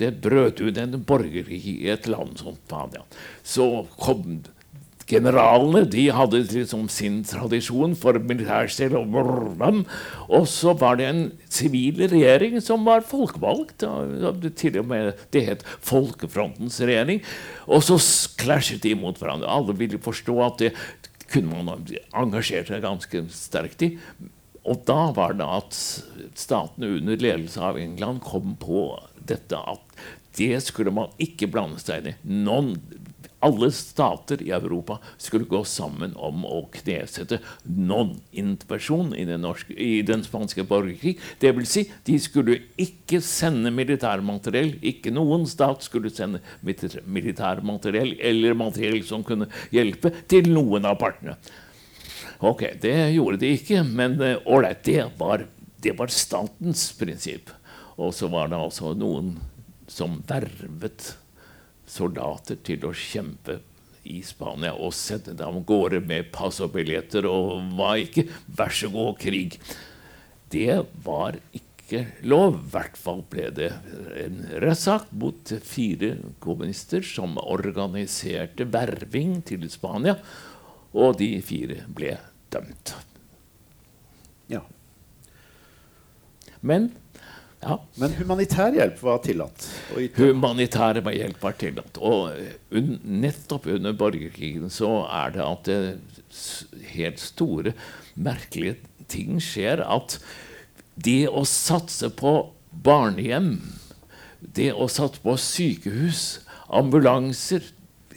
[0.00, 3.04] det brøt ut en borgerkrig i et land som Spania,
[3.40, 4.42] så kom
[5.08, 8.96] generalene de hadde liksom sin tradisjon for militærstil.
[8.98, 9.84] Og,
[10.28, 13.86] og så var det en sivil regjering som var folkevalgt.
[14.60, 17.22] Til og med det het Folkefrontens regjering.
[17.66, 17.98] Og så
[18.40, 19.48] klasjet de mot hverandre.
[19.48, 20.74] Alle ville forstå at det
[21.28, 23.94] kunne man engasjert seg ganske sterkt i.
[24.68, 25.76] Og da var det at
[26.36, 28.90] statene under ledelse av England kom på
[29.28, 30.00] dette at
[30.38, 32.16] det skulle man ikke blande seg inn i.
[32.44, 32.74] Noen,
[33.44, 39.24] alle stater i Europa skulle gå sammen om å knesette non-intervensjon i,
[39.78, 41.16] i den spanske borgerkrig.
[41.42, 44.74] Det vil si, de skulle ikke sende militærmateriell.
[44.90, 46.40] Ikke noen stat skulle sende
[47.06, 51.36] militærmateriell eller materiell som kunne hjelpe, til noen av partene.
[52.44, 55.46] Ok, det gjorde de ikke, men eh, ålreit, det, var-
[55.82, 57.50] det var statens prinsipp.
[57.98, 59.32] Og så var det altså noen
[59.90, 61.14] som vervet
[61.88, 63.58] soldater til å kjempe
[64.08, 68.28] i Spania og sende dem av gårde med pass og billetter og hva ikke.
[68.56, 69.58] Vær så god, krig.
[70.48, 72.58] Det var ikke lov.
[72.60, 73.72] I hvert fall ble det
[74.22, 80.18] en rettssak mot fire kommunister som organiserte verving til Spania.
[80.96, 82.16] Og de fire ble
[82.52, 82.94] dømt.
[84.48, 84.62] Ja.
[86.64, 86.90] Men
[87.62, 89.66] ja, Men humanitær hjelp var tillatt
[90.18, 91.98] humanitær hjelp var tillatt.
[91.98, 92.30] Og
[92.74, 95.80] un, nettopp under borgerkrigen så er det at det
[96.92, 97.74] helt store,
[98.18, 98.78] merkelige
[99.10, 99.82] ting skjer.
[99.84, 100.18] At
[100.98, 102.34] det å satse på
[102.84, 103.56] barnehjem,
[104.40, 107.64] det å satse på sykehus, ambulanser,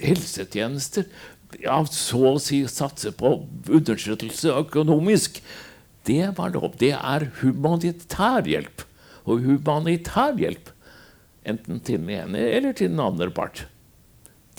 [0.01, 1.05] helsetjenester
[1.61, 3.33] ja, Så å si satse på
[3.67, 5.41] understøttelse økonomisk.
[6.07, 6.77] Det var lov.
[6.79, 8.85] Det er humanitær hjelp.
[9.25, 10.71] Og humanitær hjelp,
[11.47, 13.65] enten til den ene eller til den andre part,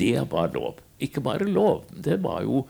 [0.01, 0.81] det var lov.
[1.03, 2.65] Ikke bare lov, det var jo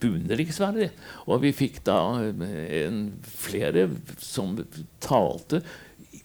[0.00, 0.90] beundringsverdig.
[1.28, 3.88] Og vi fikk da eh, en, flere
[4.20, 4.56] som
[5.02, 5.62] talte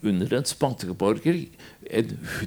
[0.06, 1.48] under en spanske borgerkrig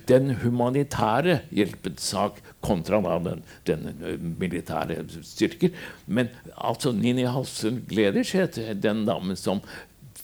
[0.08, 5.74] den humanitære hjelpens sak kontra den, den, militære styrker.
[6.06, 9.62] Men altså Nini Halsen Gleders het den damen som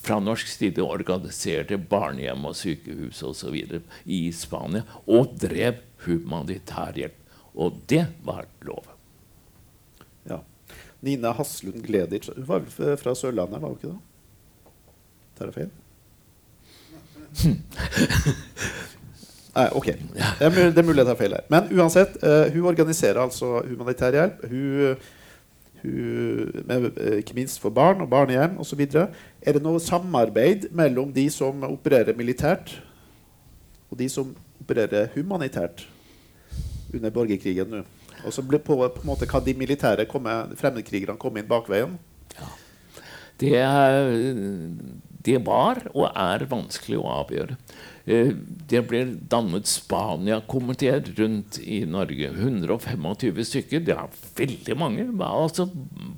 [0.04, 3.56] fra norsk side organiserte barnehjem og sykehus osv.
[4.04, 7.20] i Spania og drev humanitær hjelp.
[7.54, 8.84] Og det var lov.
[10.28, 10.40] Ja.
[11.04, 12.66] Nina Haslund Gleditsch Hun var
[12.98, 14.00] fra Sørlandet, var hun ikke det?
[15.38, 15.72] Tar jeg feil?
[19.54, 19.86] Nei, ok.
[19.86, 21.44] Det er, mulig, jeg tar feil her.
[21.52, 24.42] Men uansett, uh, hun organiserer altså humanitær hjelp.
[24.50, 25.12] Hun, eh,
[25.84, 28.80] ikke minst for barn og barnehjem osv.
[28.88, 32.76] Er det noe samarbeid mellom de som opererer militært,
[33.90, 35.84] og de som opererer humanitært
[36.94, 37.84] under borgerkrigen nå?
[38.24, 41.98] Og så på, på en måte kan de militære komme, fremmedkrigerne komme inn bakveien?
[42.38, 42.48] Ja.
[43.40, 43.52] Det,
[45.26, 47.58] det var og er vanskelig å avgjøre.
[48.04, 48.34] Eh,
[48.68, 49.00] det ble
[49.32, 52.28] dannet Spania-komiteer rundt i Norge.
[52.36, 53.84] 125 stykker.
[53.86, 55.06] Det er veldig mange.
[55.24, 55.68] Altså,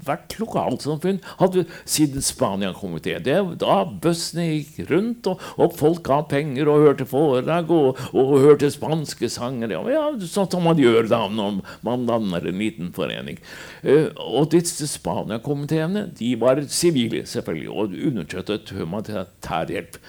[0.06, 3.18] hvert lokalsamfunn hadde sin Spania-komité.
[3.22, 8.70] Da bussene gikk rundt, og, og, folk ga penger og hørte foredrag og, og hørte
[8.72, 9.76] spanske sanger.
[9.92, 13.38] Ja, sånn som man gjør da når man danner en liten forening.
[13.86, 16.08] Eh, og disse Spania-komiteene
[16.40, 20.00] var sivile, selvfølgelig, og understøttet humanitær hjelp.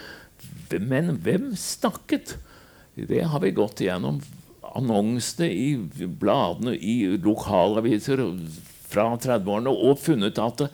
[0.74, 2.38] Men hvem snakket?
[2.96, 4.22] Det har vi gått igjennom.
[4.78, 8.22] Annonsene i bladene i lokalaviser
[8.88, 10.68] fra 30-årene og funnet at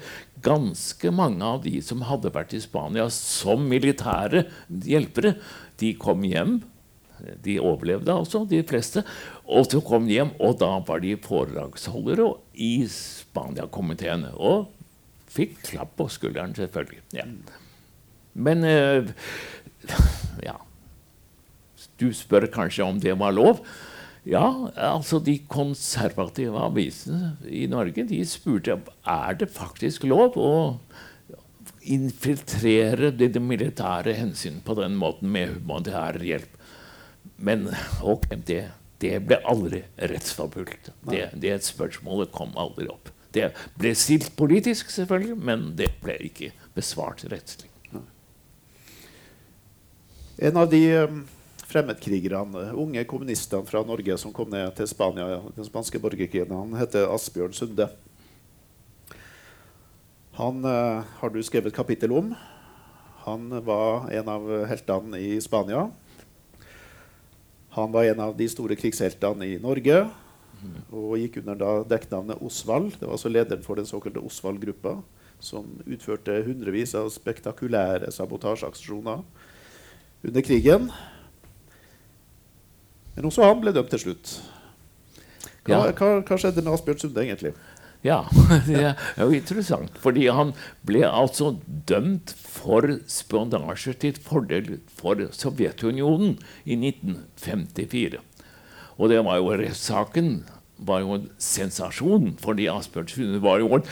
[0.43, 5.37] ganske mange av de som hadde vært i Spania som militære hjelpere,
[5.79, 6.59] de kom hjem.
[7.43, 9.05] De overlevde altså, de fleste.
[9.47, 12.29] Og så kom de hjem, og da var de foredragsholdere
[12.59, 14.33] i Spania-komiteene.
[14.35, 14.67] Og
[15.33, 17.03] fikk klapp på skulderen, selvfølgelig.
[17.15, 17.27] Ja.
[18.33, 19.13] Men eh,
[20.47, 20.59] ja.
[21.99, 23.63] Du spør kanskje om det var lov?
[24.23, 30.53] Ja, altså de konservative avisene i Norge de spurte er det faktisk lov å
[31.83, 36.55] infiltrere det, det militære hensyn på den måten med humanitær hjelp.
[37.43, 37.67] Men
[37.99, 38.61] ok, det,
[39.03, 40.93] det, ble aldri rettsforfulgt.
[41.09, 43.11] Det, det spørsmålet kom aldri opp.
[43.33, 47.72] Det ble stilt politisk, selvfølgelig, men det ble ikke besvart rettslig.
[50.43, 51.21] En av de um,
[51.71, 57.07] fremmedkrigerne, unge kommunistene fra Norge som kom ned til Spania, den spanske borgerkrigen, han heter
[57.13, 57.85] Asbjørn Sunde.
[60.35, 62.33] Han eh, har du skrevet kapittel om.
[63.23, 65.85] Han var en av heltene i Spania.
[67.77, 70.01] Han var en av de store krigsheltene i Norge
[70.91, 72.97] og gikk under dekknavnet Osvald.
[72.97, 74.97] Det var altså lederen for den såkalte Osvald-gruppa,
[75.39, 79.23] som utførte hundrevis av spektakulære sabotasjeaksjoner
[80.23, 80.89] under krigen.
[83.13, 84.33] Men også han ble dømt til slutt.
[85.63, 85.93] Hva, ja.
[85.95, 87.53] hva, hva skjedde med Asbjørn Sunde egentlig?
[88.03, 88.25] Ja,
[88.67, 89.95] det er jo interessant.
[90.03, 90.51] Fordi han
[90.87, 91.53] ble altså
[91.87, 98.19] dømt for spionasje til fordel for Sovjetunionen i 1954.
[98.99, 100.35] Og det var jo rettssaken
[100.77, 103.85] var jo en sensasjon, fordi Asbjørnsen var jo en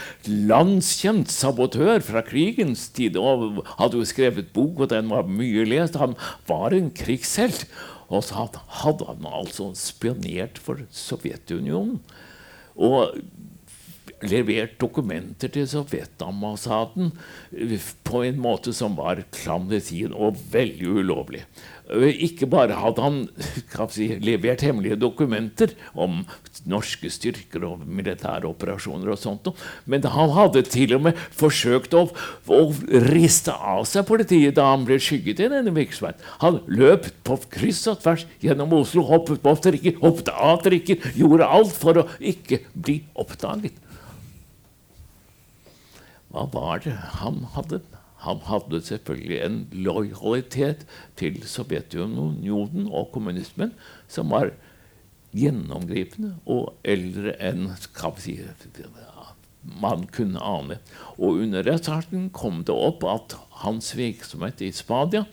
[0.50, 6.00] landskjent sabotør fra krigens tid og hadde jo skrevet bok, og den var mye lest.
[6.02, 6.18] Han
[6.50, 7.68] var en krigshelt.
[8.12, 8.48] Og så
[8.82, 12.02] hadde han altså spionert for Sovjetunionen.
[12.76, 13.16] Og
[14.28, 17.12] levert dokumenter til Sovjetambassaden
[18.08, 21.46] på en måte som var klandestin og veldig ulovlig.
[21.92, 23.18] Ikke bare hadde han
[23.92, 26.22] si, levert hemmelige dokumenter om
[26.70, 29.50] norske styrker og militære operasjoner, og sånt,
[29.90, 32.06] men han hadde til og med forsøkt å,
[32.48, 32.62] å
[33.10, 36.24] riste av seg politiet da han ble skygget i denne virksomheten.
[36.46, 41.50] Han løp på kryss og tvers gjennom Oslo, hoppet på trikker, hoppet av trikker, gjorde
[41.60, 43.91] alt for å ikke bli oppdaget.
[46.32, 47.82] Hva var det han hadde?
[48.22, 50.86] Han hadde selvfølgelig en lojalitet
[51.18, 53.74] til Sovjetunionen og kommunismen
[54.12, 54.54] som var
[55.36, 57.72] gjennomgripende og eldre enn
[58.22, 58.36] si,
[59.82, 60.78] man kunne ane.
[61.18, 65.26] Og under rettssaken kom det opp at hans virksomhet i Spania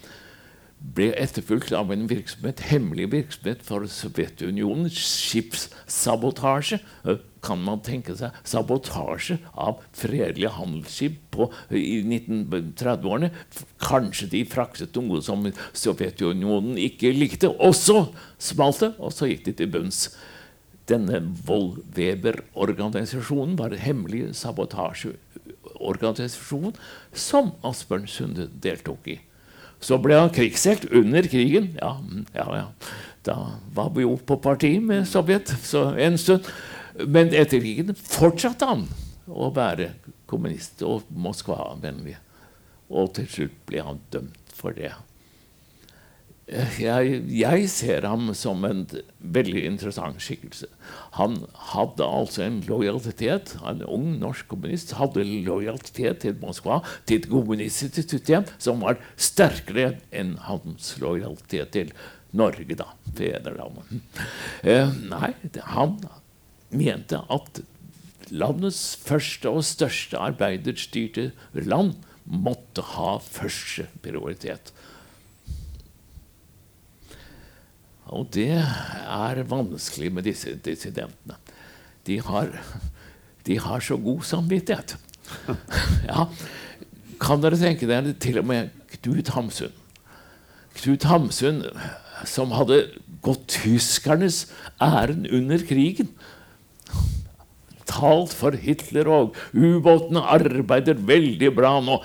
[0.78, 4.90] ble etterfulgt av en virksomhet, hemmelig virksomhet for Sovjetunionen.
[4.90, 6.78] Skipssabotasje.
[7.42, 11.36] Kan man tenke seg sabotasje av fredelige handelsskip
[11.70, 13.30] i 1930-årene?
[13.82, 17.48] Kanskje de fraktet noe som Sovjetunionen ikke likte.
[17.50, 18.06] Og så
[18.42, 20.00] smalt det, og så gikk de til bunns.
[20.88, 26.72] Denne Vollweber-organisasjonen var en hemmelig sabotasjeorganisasjon
[27.12, 29.27] som Asbjørn Sunde deltok i.
[29.80, 31.72] Så ble han krigshelt under krigen.
[31.78, 32.94] Ja, mm, ja, ja.
[33.26, 33.36] Da
[33.74, 36.46] var vi jo på parti med Sovjet så en stund.
[37.06, 38.86] Men etter krigen fortsatte han
[39.28, 39.92] å være
[40.28, 42.16] kommunist og Moskva-vennlig.
[42.88, 44.94] Og til slutt ble han dømt for det.
[46.48, 48.86] Jeg, jeg, ser ham som en
[49.20, 50.68] veldig interessant skikkelse.
[51.18, 51.42] Han
[51.74, 53.52] hadde altså en lojalitet.
[53.68, 59.98] En ung norsk kommunist hadde lojalitet til Moskva, til et kommunistisk system, som var sterkere
[60.08, 61.92] enn hans lojalitet til
[62.36, 62.88] Norge, da.
[63.18, 64.00] Fedrelandet.
[64.62, 65.32] Eh, nei,
[65.74, 65.96] han
[66.72, 67.62] mente at
[68.32, 71.30] landets første og største arbeiderstyrte
[71.64, 71.96] land
[72.28, 74.72] måtte ha første prioritet.
[78.14, 81.36] Og det er vanskelig med disse dissidentene.
[82.08, 82.54] De har,
[83.46, 84.96] de har så god samvittighet.
[86.08, 86.24] Ja,
[87.20, 89.74] kan dere tenke dere til og med Knut Hamsun?
[90.78, 91.58] Knut Hamsun,
[92.24, 92.86] som hadde
[93.24, 94.46] gått tyskernes
[94.80, 96.14] ærend under krigen.
[97.88, 102.00] Talt for Hitler, og ubåtene arbeider veldig bra nå.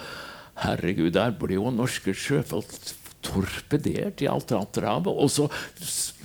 [0.64, 2.76] Herregud, der ble jo norske sjøfolk
[3.26, 5.10] torpedert i Atlanterhavet.
[5.12, 5.48] Og så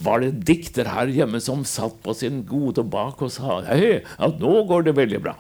[0.04, 4.38] var det dikter her hjemme som satt på sin gode bak og sa hei, at
[4.42, 5.34] nå går det veldig bra.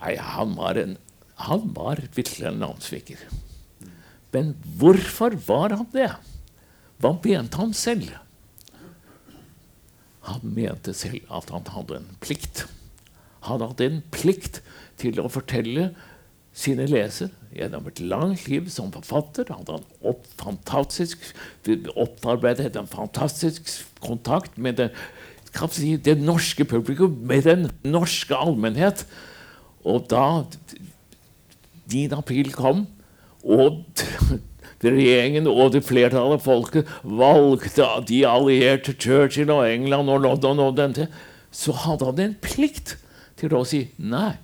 [0.00, 0.96] Nei, han var, en,
[1.46, 3.22] han var virkelig en landssviker.
[4.34, 6.10] Men hvorfor var han det?
[7.00, 8.12] Hva mente han selv?
[10.28, 12.66] Han mente selv at han hadde en plikt.
[13.48, 14.60] Han hadde en plikt
[15.00, 15.90] til å fortelle
[16.52, 17.30] sine leser.
[17.50, 19.48] gjennom et langt liv som forfatter.
[19.50, 20.26] Hadde han opp,
[21.96, 23.66] opparbeidet en fantastisk
[24.00, 24.90] kontakt med det,
[25.74, 29.02] si, det norske publikum, med den norske allmennhet.
[29.82, 30.44] Og da
[31.90, 32.06] 9.
[32.14, 32.86] april kom,
[33.42, 33.82] og
[34.84, 40.78] regjeringen og det flertallet av folket valgte de allierte Churchill og England og London og
[40.78, 41.10] den til,
[41.50, 42.94] så hadde han en plikt
[43.40, 44.36] til å si nei.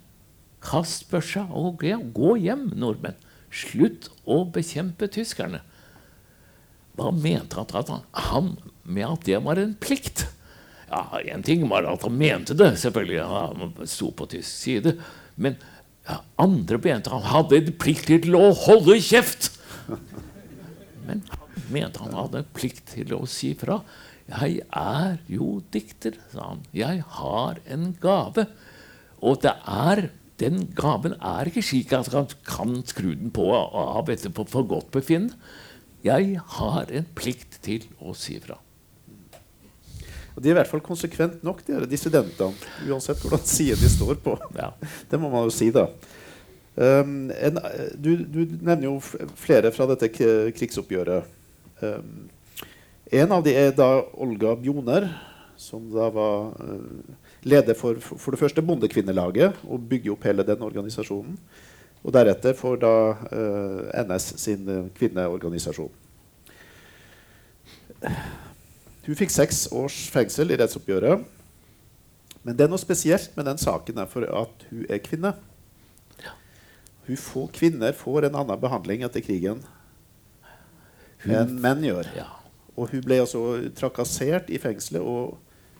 [0.66, 3.18] Kast børsa og gå hjem, nordmenn.
[3.54, 5.62] Slutt å bekjempe tyskerne.
[6.96, 10.26] Hva mente han, han med at det var en plikt?
[10.88, 13.22] Ja, Én ting var at han mente det, selvfølgelig.
[13.26, 14.96] Han sto på tysk side.
[15.36, 15.58] Men
[16.06, 19.50] ja, andre mente han hadde en plikt til å holde kjeft.
[21.06, 23.80] Men han mente han hadde en plikt til å si fra.
[24.26, 26.62] 'Jeg er jo dikter', sa han.
[26.74, 28.48] 'Jeg har en gave'.
[29.22, 30.10] Og det er
[30.40, 34.68] den gaven er ikke slik at han kan skru den på og av etterpå for
[34.68, 35.30] godt befinn.
[36.04, 38.58] Jeg har en plikt til å si fra.
[40.36, 42.52] Og De er i hvert fall konsekvent nok, de dissidentene.
[42.84, 44.36] Uansett hvordan side de står på.
[44.58, 44.74] Ja.
[45.10, 45.88] Det må man jo si, da.
[46.76, 47.56] Um, en,
[47.96, 48.98] du, du, nevner jo
[49.40, 51.24] flere fra dette krigsoppgjøret.
[51.80, 52.26] Um,
[53.16, 53.88] en av de er da
[54.20, 55.08] Olga Bjoner,
[55.56, 60.62] som da var uh, leder for, for det første Bondekvinnelaget og bygger opp hele den
[60.62, 61.36] organisasjonen.
[62.06, 65.90] Og deretter for da uh, eh, NS sin uh, kvinneorganisasjon.
[69.06, 71.24] Hun fikk seks års fengsel i rettsoppgjøret.
[72.46, 75.34] Men det er noe spesielt med den saken for at hun er kvinne.
[77.06, 79.62] Får, kvinner får en annen behandling etter krigen
[81.26, 82.08] enn menn gjør.
[82.76, 83.42] Og hun ble altså
[83.78, 85.38] trakassert i fengselet og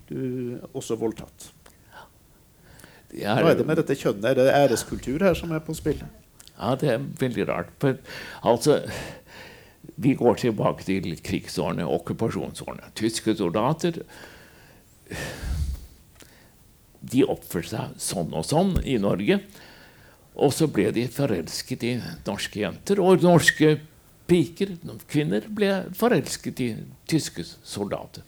[0.09, 1.51] du, også voldtatt.
[3.17, 4.25] Hva er det med dette kjønnet?
[4.29, 6.03] Er det æreskultur her som er på spill?
[6.57, 7.71] Ja, det er veldig rart.
[7.81, 7.99] For,
[8.45, 8.81] altså,
[9.97, 12.91] vi går tilbake til krigsårene, okkupasjonsårene.
[12.99, 14.03] Tyske soldater
[17.07, 19.41] de oppførte seg sånn og sånn i Norge.
[20.37, 21.93] Og så ble de forelsket i
[22.27, 23.01] norske jenter.
[23.01, 23.77] Og norske
[24.29, 24.75] piker,
[25.09, 26.71] kvinner, ble forelsket i
[27.09, 28.27] tyske soldater.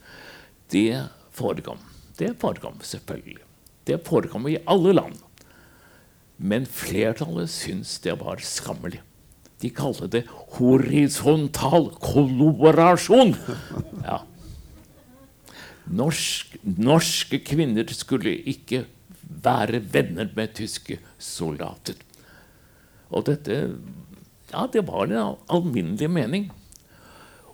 [0.71, 1.03] Det
[1.39, 1.81] forekom.
[2.19, 3.45] Det forekom selvfølgelig.
[3.87, 5.19] Det forekom i alle land.
[6.39, 9.01] Men flertallet syntes det var skammelig.
[9.59, 10.25] De kalte det
[10.59, 13.35] horisontal kollaborasjon.
[14.05, 14.21] Ja.
[15.89, 18.85] Norsk, norske kvinner skulle ikke
[19.29, 21.97] være venner med tyske soldater.
[23.11, 23.63] Og dette
[24.49, 26.47] Ja, det var en alminnelig mening.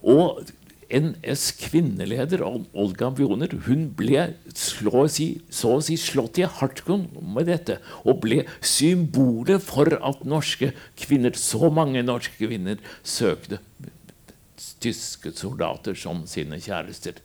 [0.03, 0.45] Og
[0.93, 7.79] NS kvinneleder Olga Bjoner hun ble si, så å si slått i hartkorn med dette.
[8.05, 13.61] Og ble symbolet for at norske kvinner, så mange norske kvinner søkte
[14.85, 17.19] tyske soldater som sine kjærester.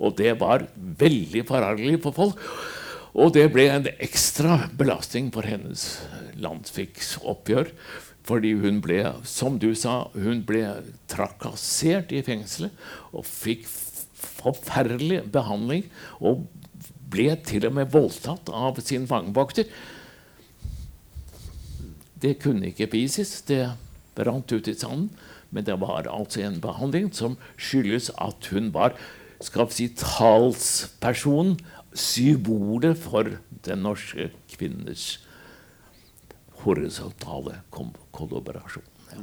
[0.00, 2.44] Og det var veldig forargelig for folk.
[3.10, 5.98] Og det ble en ekstra belastning for hennes
[6.40, 7.72] landsfiksoppgjør.
[8.30, 10.62] Fordi hun ble, som du sa, hun ble
[11.10, 12.70] trakassert i fengselet
[13.10, 13.64] og fikk
[14.20, 15.88] forferdelig behandling.
[16.22, 16.44] Og
[17.10, 19.66] ble til og med voldtatt av sin fangevokter.
[22.22, 23.40] Det kunne ikke vises.
[23.48, 23.64] Det
[24.20, 25.08] rant ut i sanden.
[25.50, 28.94] Men det var altså en behandling som skyldes at hun var
[29.42, 31.56] skal vi si, talsperson,
[31.96, 33.32] symbolet for
[33.66, 35.16] den norske kvinners
[36.62, 37.62] horisontale
[38.16, 38.86] kollaborasjon.
[39.12, 39.22] Ja.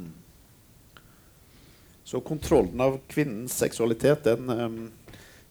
[2.07, 4.91] Så kontrollen av kvinnens seksualitet den,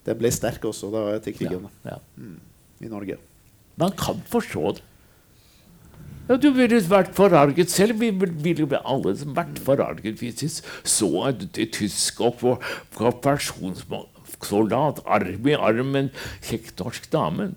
[0.06, 1.98] den ble sterk også da etter krigen Ja, ja.
[2.16, 2.38] Mm,
[2.80, 3.18] i Norge.
[3.76, 4.84] Man kan forstå det.
[6.26, 8.00] Ja, du ville vært forarget selv.
[8.02, 10.48] Vi ville vi alle vært forarget hvis vi
[10.90, 16.10] så en tysk okkupasjonssoldat arm i arm med en
[16.48, 17.54] kjekk norsk dame.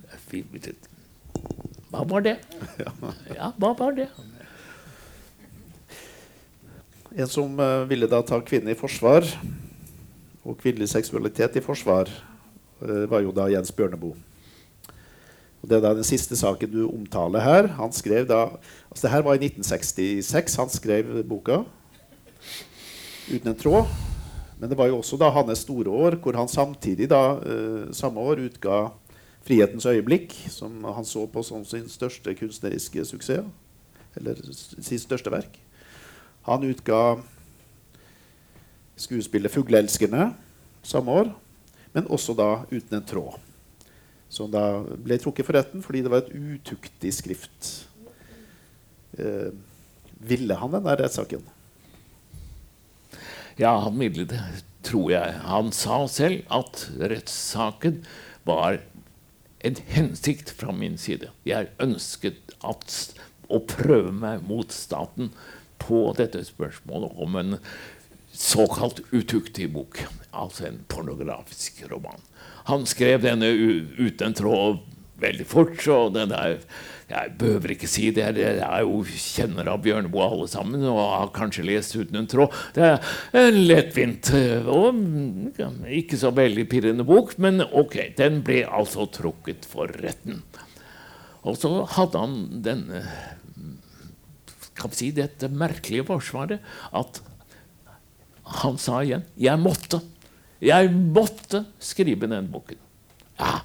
[1.90, 2.36] Hva var det?
[3.40, 4.06] Ja, hva var det?
[7.18, 9.26] En som uh, ville da ta kvinner i forsvar,
[10.45, 12.10] og kvinnelig seksualitet i forsvar,
[12.84, 14.14] uh, var jo da Jens Bjørneboe.
[15.60, 17.68] Og Det er da den siste saken du omtaler her.
[17.80, 18.45] Han skrev da,
[18.91, 21.64] altså det her var i 1966 han skrev boka.
[23.30, 23.89] 'Uten en tråd'.
[24.60, 28.20] Men det var jo også da hans store år, hvor han samtidig da, uh, samme
[28.20, 28.91] år utga
[29.43, 33.43] 'Frihetens øyeblikk', som han så på som sin største kunstneriske suksess.
[34.16, 34.36] Eller
[34.80, 35.69] sitt største verk.
[36.48, 37.20] Han utga
[39.00, 40.34] skuespillet 'Fugleelskerne'
[40.84, 41.34] samme år,
[41.94, 43.40] men også da 'Uten en tråd'.
[44.30, 47.88] Som da ble trukket for retten fordi det var et utuktig skrift.
[49.18, 49.50] Eh,
[50.20, 51.42] ville han den der rettssaken?
[53.58, 54.40] Ja, han ville det,
[54.84, 55.34] tror jeg.
[55.44, 58.04] Han sa selv at rettssaken
[58.48, 58.80] var
[59.60, 61.32] en hensikt fra min side.
[61.48, 63.16] Jeg ønsket at,
[63.50, 65.34] å prøve meg mot staten
[65.82, 67.58] på dette spørsmålet om en
[68.34, 70.04] såkalt utuktig bok.
[70.32, 72.22] Altså en pornografisk roman.
[72.70, 73.50] Han skrev denne
[73.98, 74.84] uten tråd
[75.20, 75.82] veldig fort.
[75.82, 76.60] så den er,
[77.10, 78.38] Jeg behøver ikke si det.
[78.38, 82.54] Jeg er jo kjenner av Bjørneboe alle sammen og har kanskje lest uten en tråd.
[82.76, 83.00] Det er
[83.34, 84.30] en lettvint
[84.70, 85.00] og
[85.90, 90.44] ikke så veldig pirrende bok, men ok, den ble altså trukket for retten.
[91.48, 93.04] Og så hadde han denne
[94.80, 96.64] kan si, dette merkelige forsvaret
[96.96, 97.22] at
[98.60, 100.02] han sa igjen 'Jeg måtte'.
[100.60, 102.80] Jeg måtte skrive den boken.
[103.40, 103.62] Ja,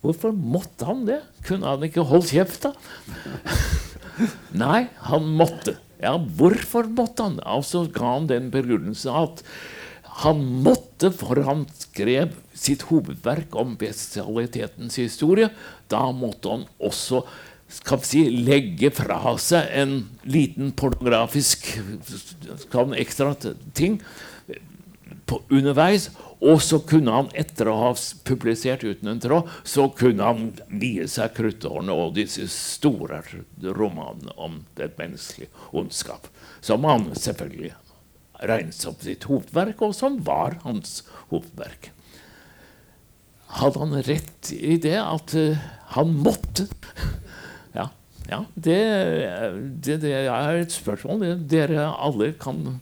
[0.00, 1.20] hvorfor måtte han det?
[1.44, 2.72] Kunne han ikke holdt kjeft, da?
[4.62, 5.76] Nei, han måtte.
[6.00, 7.36] Ja, hvorfor måtte han?
[7.44, 9.44] Altså ga han den begrunnelsen at
[10.20, 15.48] han måtte, for han skrev sitt hovedverk om bestialitetens historie.
[15.92, 17.22] Da måtte han også
[17.70, 19.94] skal vi si, legge fra seg en
[20.26, 21.68] liten pornografisk
[22.98, 23.34] ekstra
[23.74, 24.00] ting
[25.26, 26.10] på, underveis.
[26.40, 27.90] Og så kunne han, etter å ha
[28.24, 33.20] publisert 'Uten en tråd', så kunne han vie seg kruttårene og disse store
[33.60, 36.30] romanene om det menneskelige ondskap.
[36.64, 37.74] Som han selvfølgelig
[38.40, 41.90] regnet som sitt hovedverk, og som var hans hovedverk.
[43.60, 45.58] Hadde han rett i det at uh,
[45.96, 46.70] han måtte?
[48.28, 48.80] Ja, det,
[49.82, 52.80] det, det, er et spørsmål dere alle kan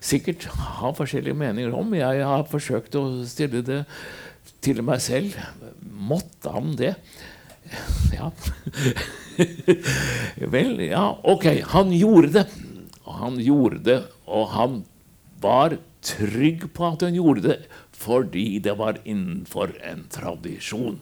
[0.00, 1.94] sikkert ha forskjellige meninger om.
[1.96, 3.82] Jeg har forsøkt å stille det
[4.64, 5.36] til meg selv.
[5.90, 6.96] Måtte han det?
[8.10, 8.32] Ja.
[10.52, 11.44] Vel, ja, ok.
[11.70, 12.46] Han gjorde det.
[13.04, 14.74] Og han gjorde det, og han
[15.40, 17.56] var trygg på at han gjorde det
[18.00, 20.96] fordi det var innenfor en tradisjon.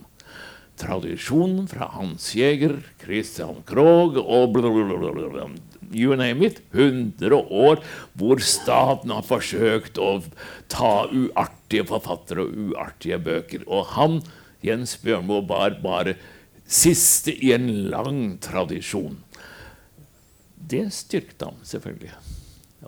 [0.79, 5.49] Tradisjonen fra Hans Jæger, Christian Krogh og blablabla
[5.93, 7.83] you name it, 100 år
[8.19, 10.19] hvor staten har forsøkt å
[10.71, 13.65] ta uartige forfattere og uartige bøker.
[13.67, 14.21] Og han,
[14.65, 16.17] Jens Bjørnboe, var bare
[16.69, 19.19] siste i en lang tradisjon.
[20.69, 22.13] Det styrket ham selvfølgelig.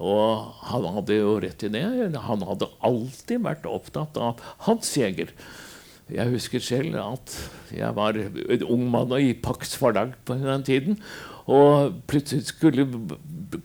[0.01, 1.82] Og han hadde jo rett i det.
[2.28, 5.32] Han hadde alltid vært opptatt av Hans Jæger.
[6.14, 7.34] Jeg husker selv at
[7.74, 10.98] jeg var en ung mann og i Pax Forlag på den tiden.
[11.50, 12.86] Og plutselig skulle,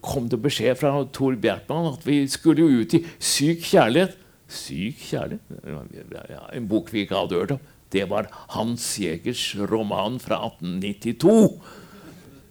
[0.02, 4.16] kom det beskjed fra Tor Bjertmann at vi skulle ut i Syk kjærlighet.
[4.48, 7.64] Syk kjærlighet En bok vi ikke hadde hørt om.
[7.94, 11.62] Det var Hans Jegers roman fra 1892.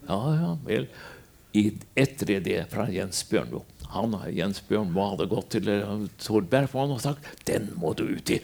[0.08, 0.86] Ja, ja vel.
[1.54, 3.62] I, etter det fra Jens Bjørnboe.
[3.94, 5.68] Han, Jens Bjørnboe hadde gått til
[6.18, 8.40] Torberg og sagt 'Den må du ut i'.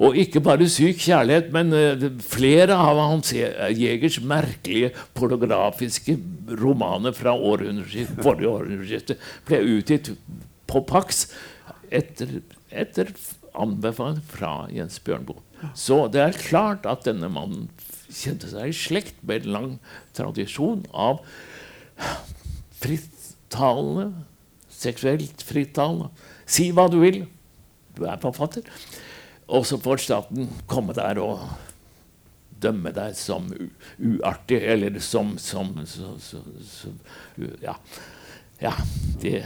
[0.00, 6.16] Og ikke bare syk kjærlighet, men uh, flere av Hans Jegers merkelige pornografiske
[6.60, 7.34] romaner fra
[8.24, 10.14] forrige århundreskifte ble utgitt
[10.70, 11.26] på Pax
[11.92, 12.40] etter,
[12.70, 13.12] etter
[13.58, 15.42] anbefaling fra Jens Bjørnboe.
[15.76, 17.68] Så det er klart at denne mannen
[18.10, 19.70] kjente seg i slekt med en lang
[20.16, 21.20] tradisjon av
[22.80, 24.08] frittalende,
[24.72, 26.08] seksuelt frittalende.
[26.48, 27.22] Si hva du vil.
[27.98, 28.64] Du er forfatter.
[29.50, 31.42] Og så får staten komme der og
[32.60, 33.48] dømme deg som
[33.98, 36.98] uartig, eller som, som som, som
[37.62, 37.74] ja.
[38.60, 38.74] ja.
[39.20, 39.40] Det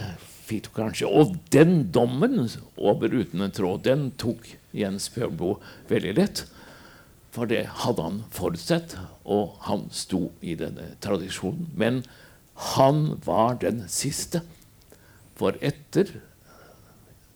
[0.44, 1.08] fikk du kanskje.
[1.08, 6.44] Og den dommen over Uten en tråd, den tok Jens Bjørnboe veldig lett.
[7.34, 8.94] For det hadde han forutsett,
[9.24, 11.70] og han sto i denne tradisjonen.
[11.74, 12.04] Men
[12.76, 14.44] han var den siste.
[15.38, 16.20] For etter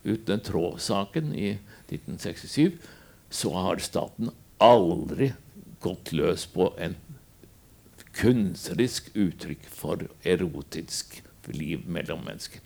[0.06, 1.56] Uten en tråd-saken i
[1.90, 2.78] 1967,
[3.30, 4.32] så har staten
[4.62, 5.32] aldri
[5.80, 6.96] gått løs på en
[8.18, 11.20] kunstnerisk uttrykk for erotisk
[11.54, 12.64] liv mellom mennesker.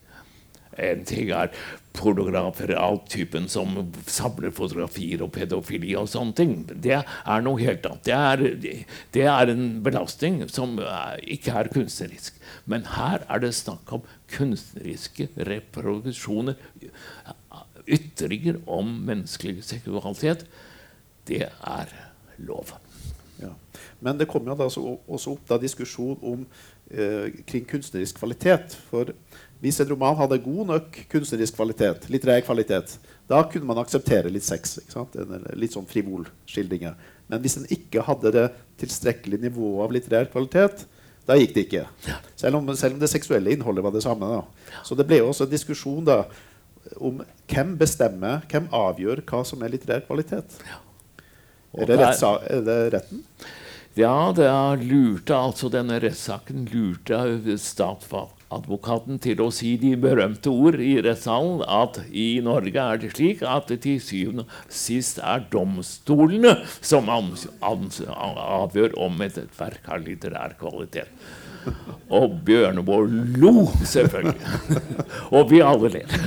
[0.81, 1.51] En ting er
[1.93, 3.75] pornografer av typen som
[4.09, 6.55] samler fotografier og pedofili og sånne ting.
[6.73, 8.09] Det er noe helt annet.
[8.09, 8.79] Det er,
[9.13, 10.79] det er en belastning som
[11.21, 12.41] ikke er kunstnerisk.
[12.65, 16.57] Men her er det snakk om kunstneriske reproduksjoner
[17.87, 20.47] ytringer om menneskelig seksualitet,
[21.29, 21.93] det er
[22.43, 22.75] lov.
[23.43, 23.53] Ja.
[24.01, 24.69] Men det kommer jo
[25.07, 26.45] også opp da diskusjon om
[26.91, 28.77] eh, kring kunstnerisk kvalitet.
[28.91, 29.13] For
[29.63, 32.97] hvis en roman hadde god nok kunstnerisk kvalitet, litterær kvalitet,
[33.31, 34.79] da kunne man akseptere litt sex.
[35.55, 36.97] litt sånn frivol skildringer.
[37.31, 38.49] Men hvis en ikke hadde det
[38.83, 40.87] tilstrekkelige nivået av litterær kvalitet,
[41.27, 41.85] da gikk det ikke.
[42.37, 44.27] Selv om, selv om det seksuelle innholdet var det samme.
[44.27, 44.81] Da.
[44.83, 46.25] Så det ble jo også en diskusjon da,
[46.97, 50.57] om hvem bestemmer, hvem avgjør hva som er litterær kvalitet.
[50.69, 50.81] Ja.
[51.73, 53.25] Er, det rettsa, er, det retten?
[53.97, 54.49] Ja, det
[54.87, 57.19] lurte altså denne rettssaken lurte
[57.61, 63.45] statsadvokaten til å si de berømte ord i rettssalen at i Norge er det slik
[63.45, 71.13] at til syvende og sist er domstolene som avgjør om et verk har litterær kvalitet.
[72.13, 73.09] Og Bjørneboe
[73.41, 74.37] lo, selvfølgelig.
[75.33, 76.19] Og vi alle ler.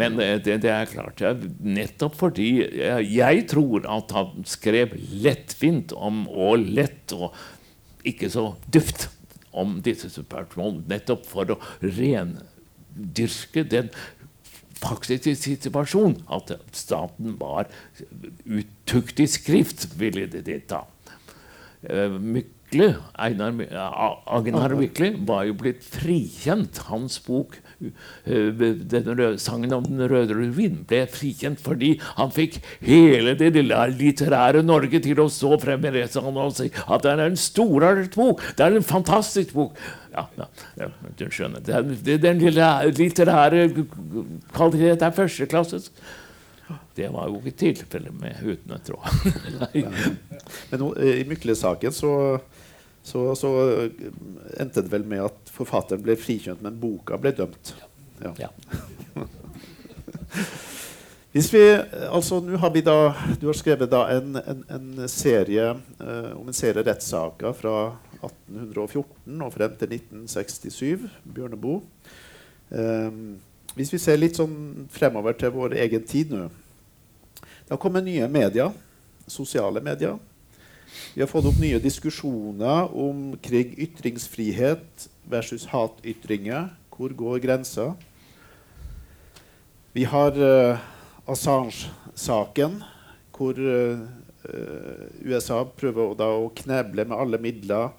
[0.00, 2.50] Men det, det, er klart ja, Nettopp fordi
[3.10, 4.94] jeg tror at han skrev
[5.24, 7.34] lettvint om, og lett og
[8.06, 9.08] ikke så duft
[9.50, 10.86] om disse spørsmålene.
[10.90, 13.90] Nettopp for å rendyrke den
[14.80, 16.22] faktiske situasjonen.
[16.32, 17.68] At staten var
[18.46, 20.84] utuktig skrift, ville det ta.
[21.80, 22.16] Uh,
[22.70, 23.52] Mykle, Einar
[24.26, 26.78] Agnar Mykle var jo blitt frikjent.
[26.86, 33.34] Hans bok eh, denne sangen om Den røde revyen ble frikjent fordi han fikk hele
[33.34, 37.40] det litterære Norge til å stå frem i rettssalen og si at det er en
[37.40, 38.42] storartet bok.
[38.54, 39.74] Det er en fantastisk bok.
[40.14, 40.28] Ja,
[40.78, 41.66] ja, du skjønner.
[41.66, 43.68] Den litterære
[44.54, 45.90] kvalitet er førsteklasses.
[46.96, 49.06] Det var jo ikke tilfellet med Uten en tråd.
[50.70, 52.12] Men i Mykle-saken så
[53.02, 53.90] så, så, eh,
[54.60, 57.74] endte det vel med at forfatteren ble frikjent, men boka ble dømt.
[58.20, 58.34] Ja.
[58.38, 58.50] ja.
[61.30, 61.62] Hvis vi,
[62.10, 66.48] altså nå har vi da, Du har skrevet da en, en, en serie eh, om
[66.50, 67.74] en serie rettssaker fra
[68.20, 71.06] 1814 og frem til 1967.
[71.24, 71.80] Bjørneboe.
[72.74, 73.10] Eh,
[73.78, 76.48] hvis vi ser litt sånn fremover til vår egen tid nå
[77.38, 78.74] Det har kommet nye medier,
[79.30, 80.18] sosiale medier.
[81.14, 86.70] Vi har fått opp nye diskusjoner omkring ytringsfrihet versus hatytringer.
[86.94, 87.94] Hvor går grensa?
[89.92, 90.78] Vi har uh,
[91.26, 92.76] Assange-saken,
[93.34, 94.02] hvor uh,
[95.24, 97.90] USA prøver da å kneble med alle midler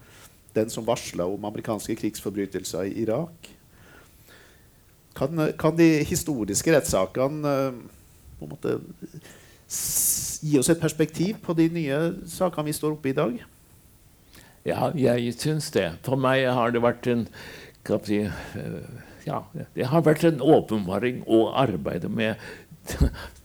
[0.56, 3.52] den som varsla om amerikanske krigsforbrytelser i Irak.
[5.16, 7.76] Kan, kan de historiske rettssakene uh,
[9.72, 12.00] gi oss et perspektiv på de nye
[12.30, 13.38] sakene vi står oppe i i dag?
[14.68, 15.88] Ja, jeg syns det.
[16.06, 17.26] For meg har det vært en
[18.06, 19.44] si, eh, ja,
[19.74, 22.38] det har vært en åpenbaring å arbeide med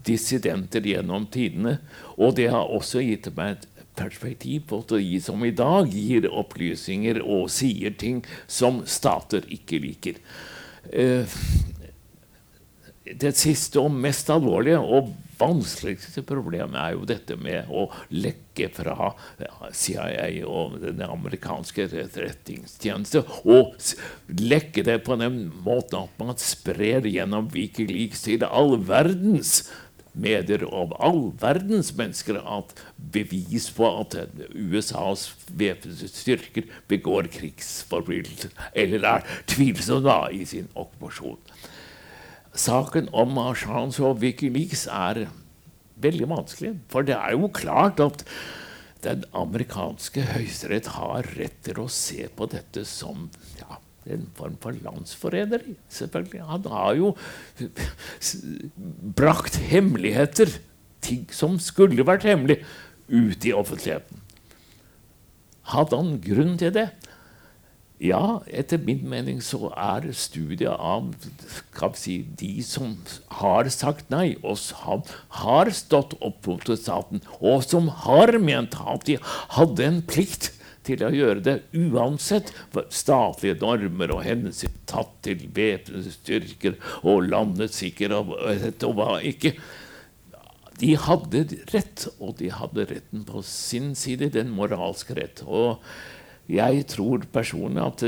[0.09, 1.79] dissidenter gjennom tidene.
[2.17, 3.67] Og det har også gitt meg et
[3.97, 10.21] perspektiv på de som i dag gir opplysninger og sier ting som stater ikke liker.
[10.93, 11.25] Uh,
[13.07, 19.13] det siste og mest alvorlige og vanskeligste problemet er jo dette med å lekke fra
[19.75, 23.25] CIA og den amerikanske etterretningstjeneste.
[23.45, 23.75] Og
[24.41, 29.67] lekke det på den måten at man sprer gjennom Wikileaks til all verdens
[30.17, 34.17] medier og all verdens mennesker at bevis på at
[34.57, 41.41] USAs væpnede styrker begår krigsforbrytelser, eller er tvilsomme i sin okkupasjon
[42.57, 45.27] saken om Assange og Wikileaks er
[46.03, 46.75] veldig vanskelig.
[46.93, 48.25] For det er jo klart at
[49.05, 53.29] den amerikanske høyesterett har rett til å se på dette som
[53.61, 53.79] ja,
[54.11, 55.77] en form for landsforræderi.
[56.49, 57.13] Han har jo
[59.19, 60.59] brakt hemmeligheter,
[61.05, 62.63] ting som skulle vært hemmelig,
[63.07, 64.23] ut i offentligheten.
[65.71, 66.89] Hadde han grunn til det?
[67.97, 71.15] Ja, etter min mening så er studiet av
[71.97, 72.93] si, de som
[73.39, 75.01] har sagt nei, og som
[75.41, 79.17] har stått opp mot staten, og som har ment at de
[79.57, 80.51] hadde en plikt
[80.87, 82.53] til å gjøre det uansett
[82.95, 89.57] statlige normer og hensyn tatt til væpnede styrker og landets sikkerhet og hva ikke.
[90.77, 95.41] De hadde rett, og de hadde retten på sin side, den moralske rett.
[95.47, 95.81] og
[96.47, 98.03] jeg tror personlig at,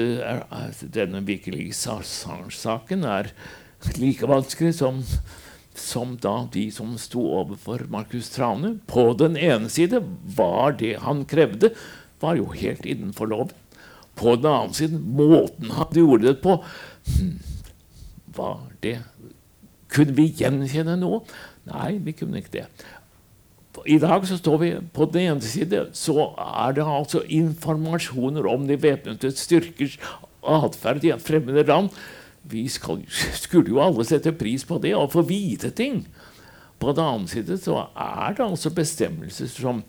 [0.55, 3.33] at denne Wikileaks-saken er
[3.99, 5.01] like vanskelig som,
[5.75, 8.77] som da de som sto overfor Markus Trane.
[8.87, 10.03] På den ene side
[10.39, 11.73] var det han krevde,
[12.23, 13.57] var jo helt innenfor loven.
[14.19, 17.37] På den annen side, måten han gjorde det på hmm,
[18.35, 18.97] Var det
[19.95, 21.21] Kunne vi gjenkjenne noe?
[21.71, 22.65] Nei, vi kunne ikke det.
[23.87, 28.67] I dag så står vi på den ene side så er det altså informasjoner om
[28.69, 29.99] de væpnede styrkers
[30.43, 31.91] atferd i fremmede land.
[32.49, 33.03] Vi skal,
[33.37, 36.07] skulle jo alle sette pris på det og få vite ting.
[36.79, 39.83] På den annen side så er det altså bestemmelser som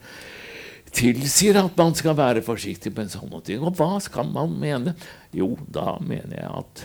[0.89, 3.61] tilsier at man skal være forsiktig med sånne ting.
[3.61, 4.95] Og hva skal man mene?
[5.35, 6.83] Jo, da mener jeg at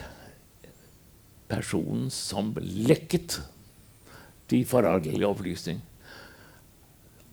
[1.49, 3.39] personen som lekket
[4.49, 5.94] de forargelige opplysningene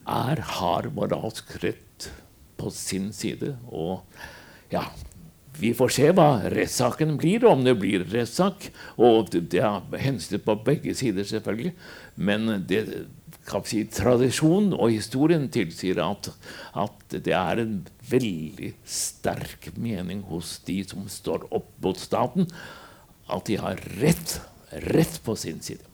[0.09, 2.11] er, har moralsk rett
[2.61, 3.57] på sin side.
[3.71, 4.03] Og
[4.73, 4.87] ja,
[5.61, 8.71] vi får se hva rettssaken blir, om det blir rettssak.
[8.97, 11.75] Og det er hensyn på begge sider, selvfølgelig.
[12.17, 12.83] Men det,
[13.69, 16.31] si, tradisjonen og historien tilsier at,
[16.79, 17.79] at, det er en
[18.09, 22.49] veldig sterk mening hos de som står opp mot staten,
[23.33, 24.39] at de har rett,
[24.93, 25.92] rett på sin side.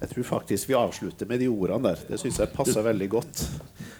[0.00, 2.06] Jeg tror faktisk vi avslutter med de ordene der.
[2.08, 3.44] Det syns jeg passer veldig godt.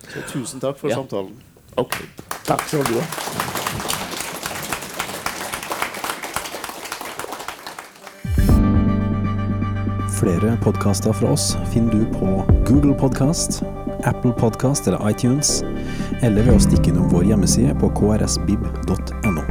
[0.08, 1.00] Så tusen takk for ja.
[1.00, 1.36] samtalen.
[1.76, 1.96] Ok.
[2.44, 3.06] Takk skal du ha.
[10.24, 13.62] Flere podkaster fra oss finner du på Google Podkast,
[14.04, 15.62] Apple Podkast eller iTunes,
[16.22, 19.44] eller ved å stikke innom vår hjemmeside på krsbib.no.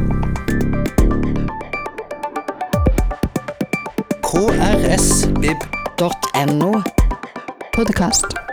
[5.98, 6.82] KRSBib.no
[7.72, 8.53] podkast.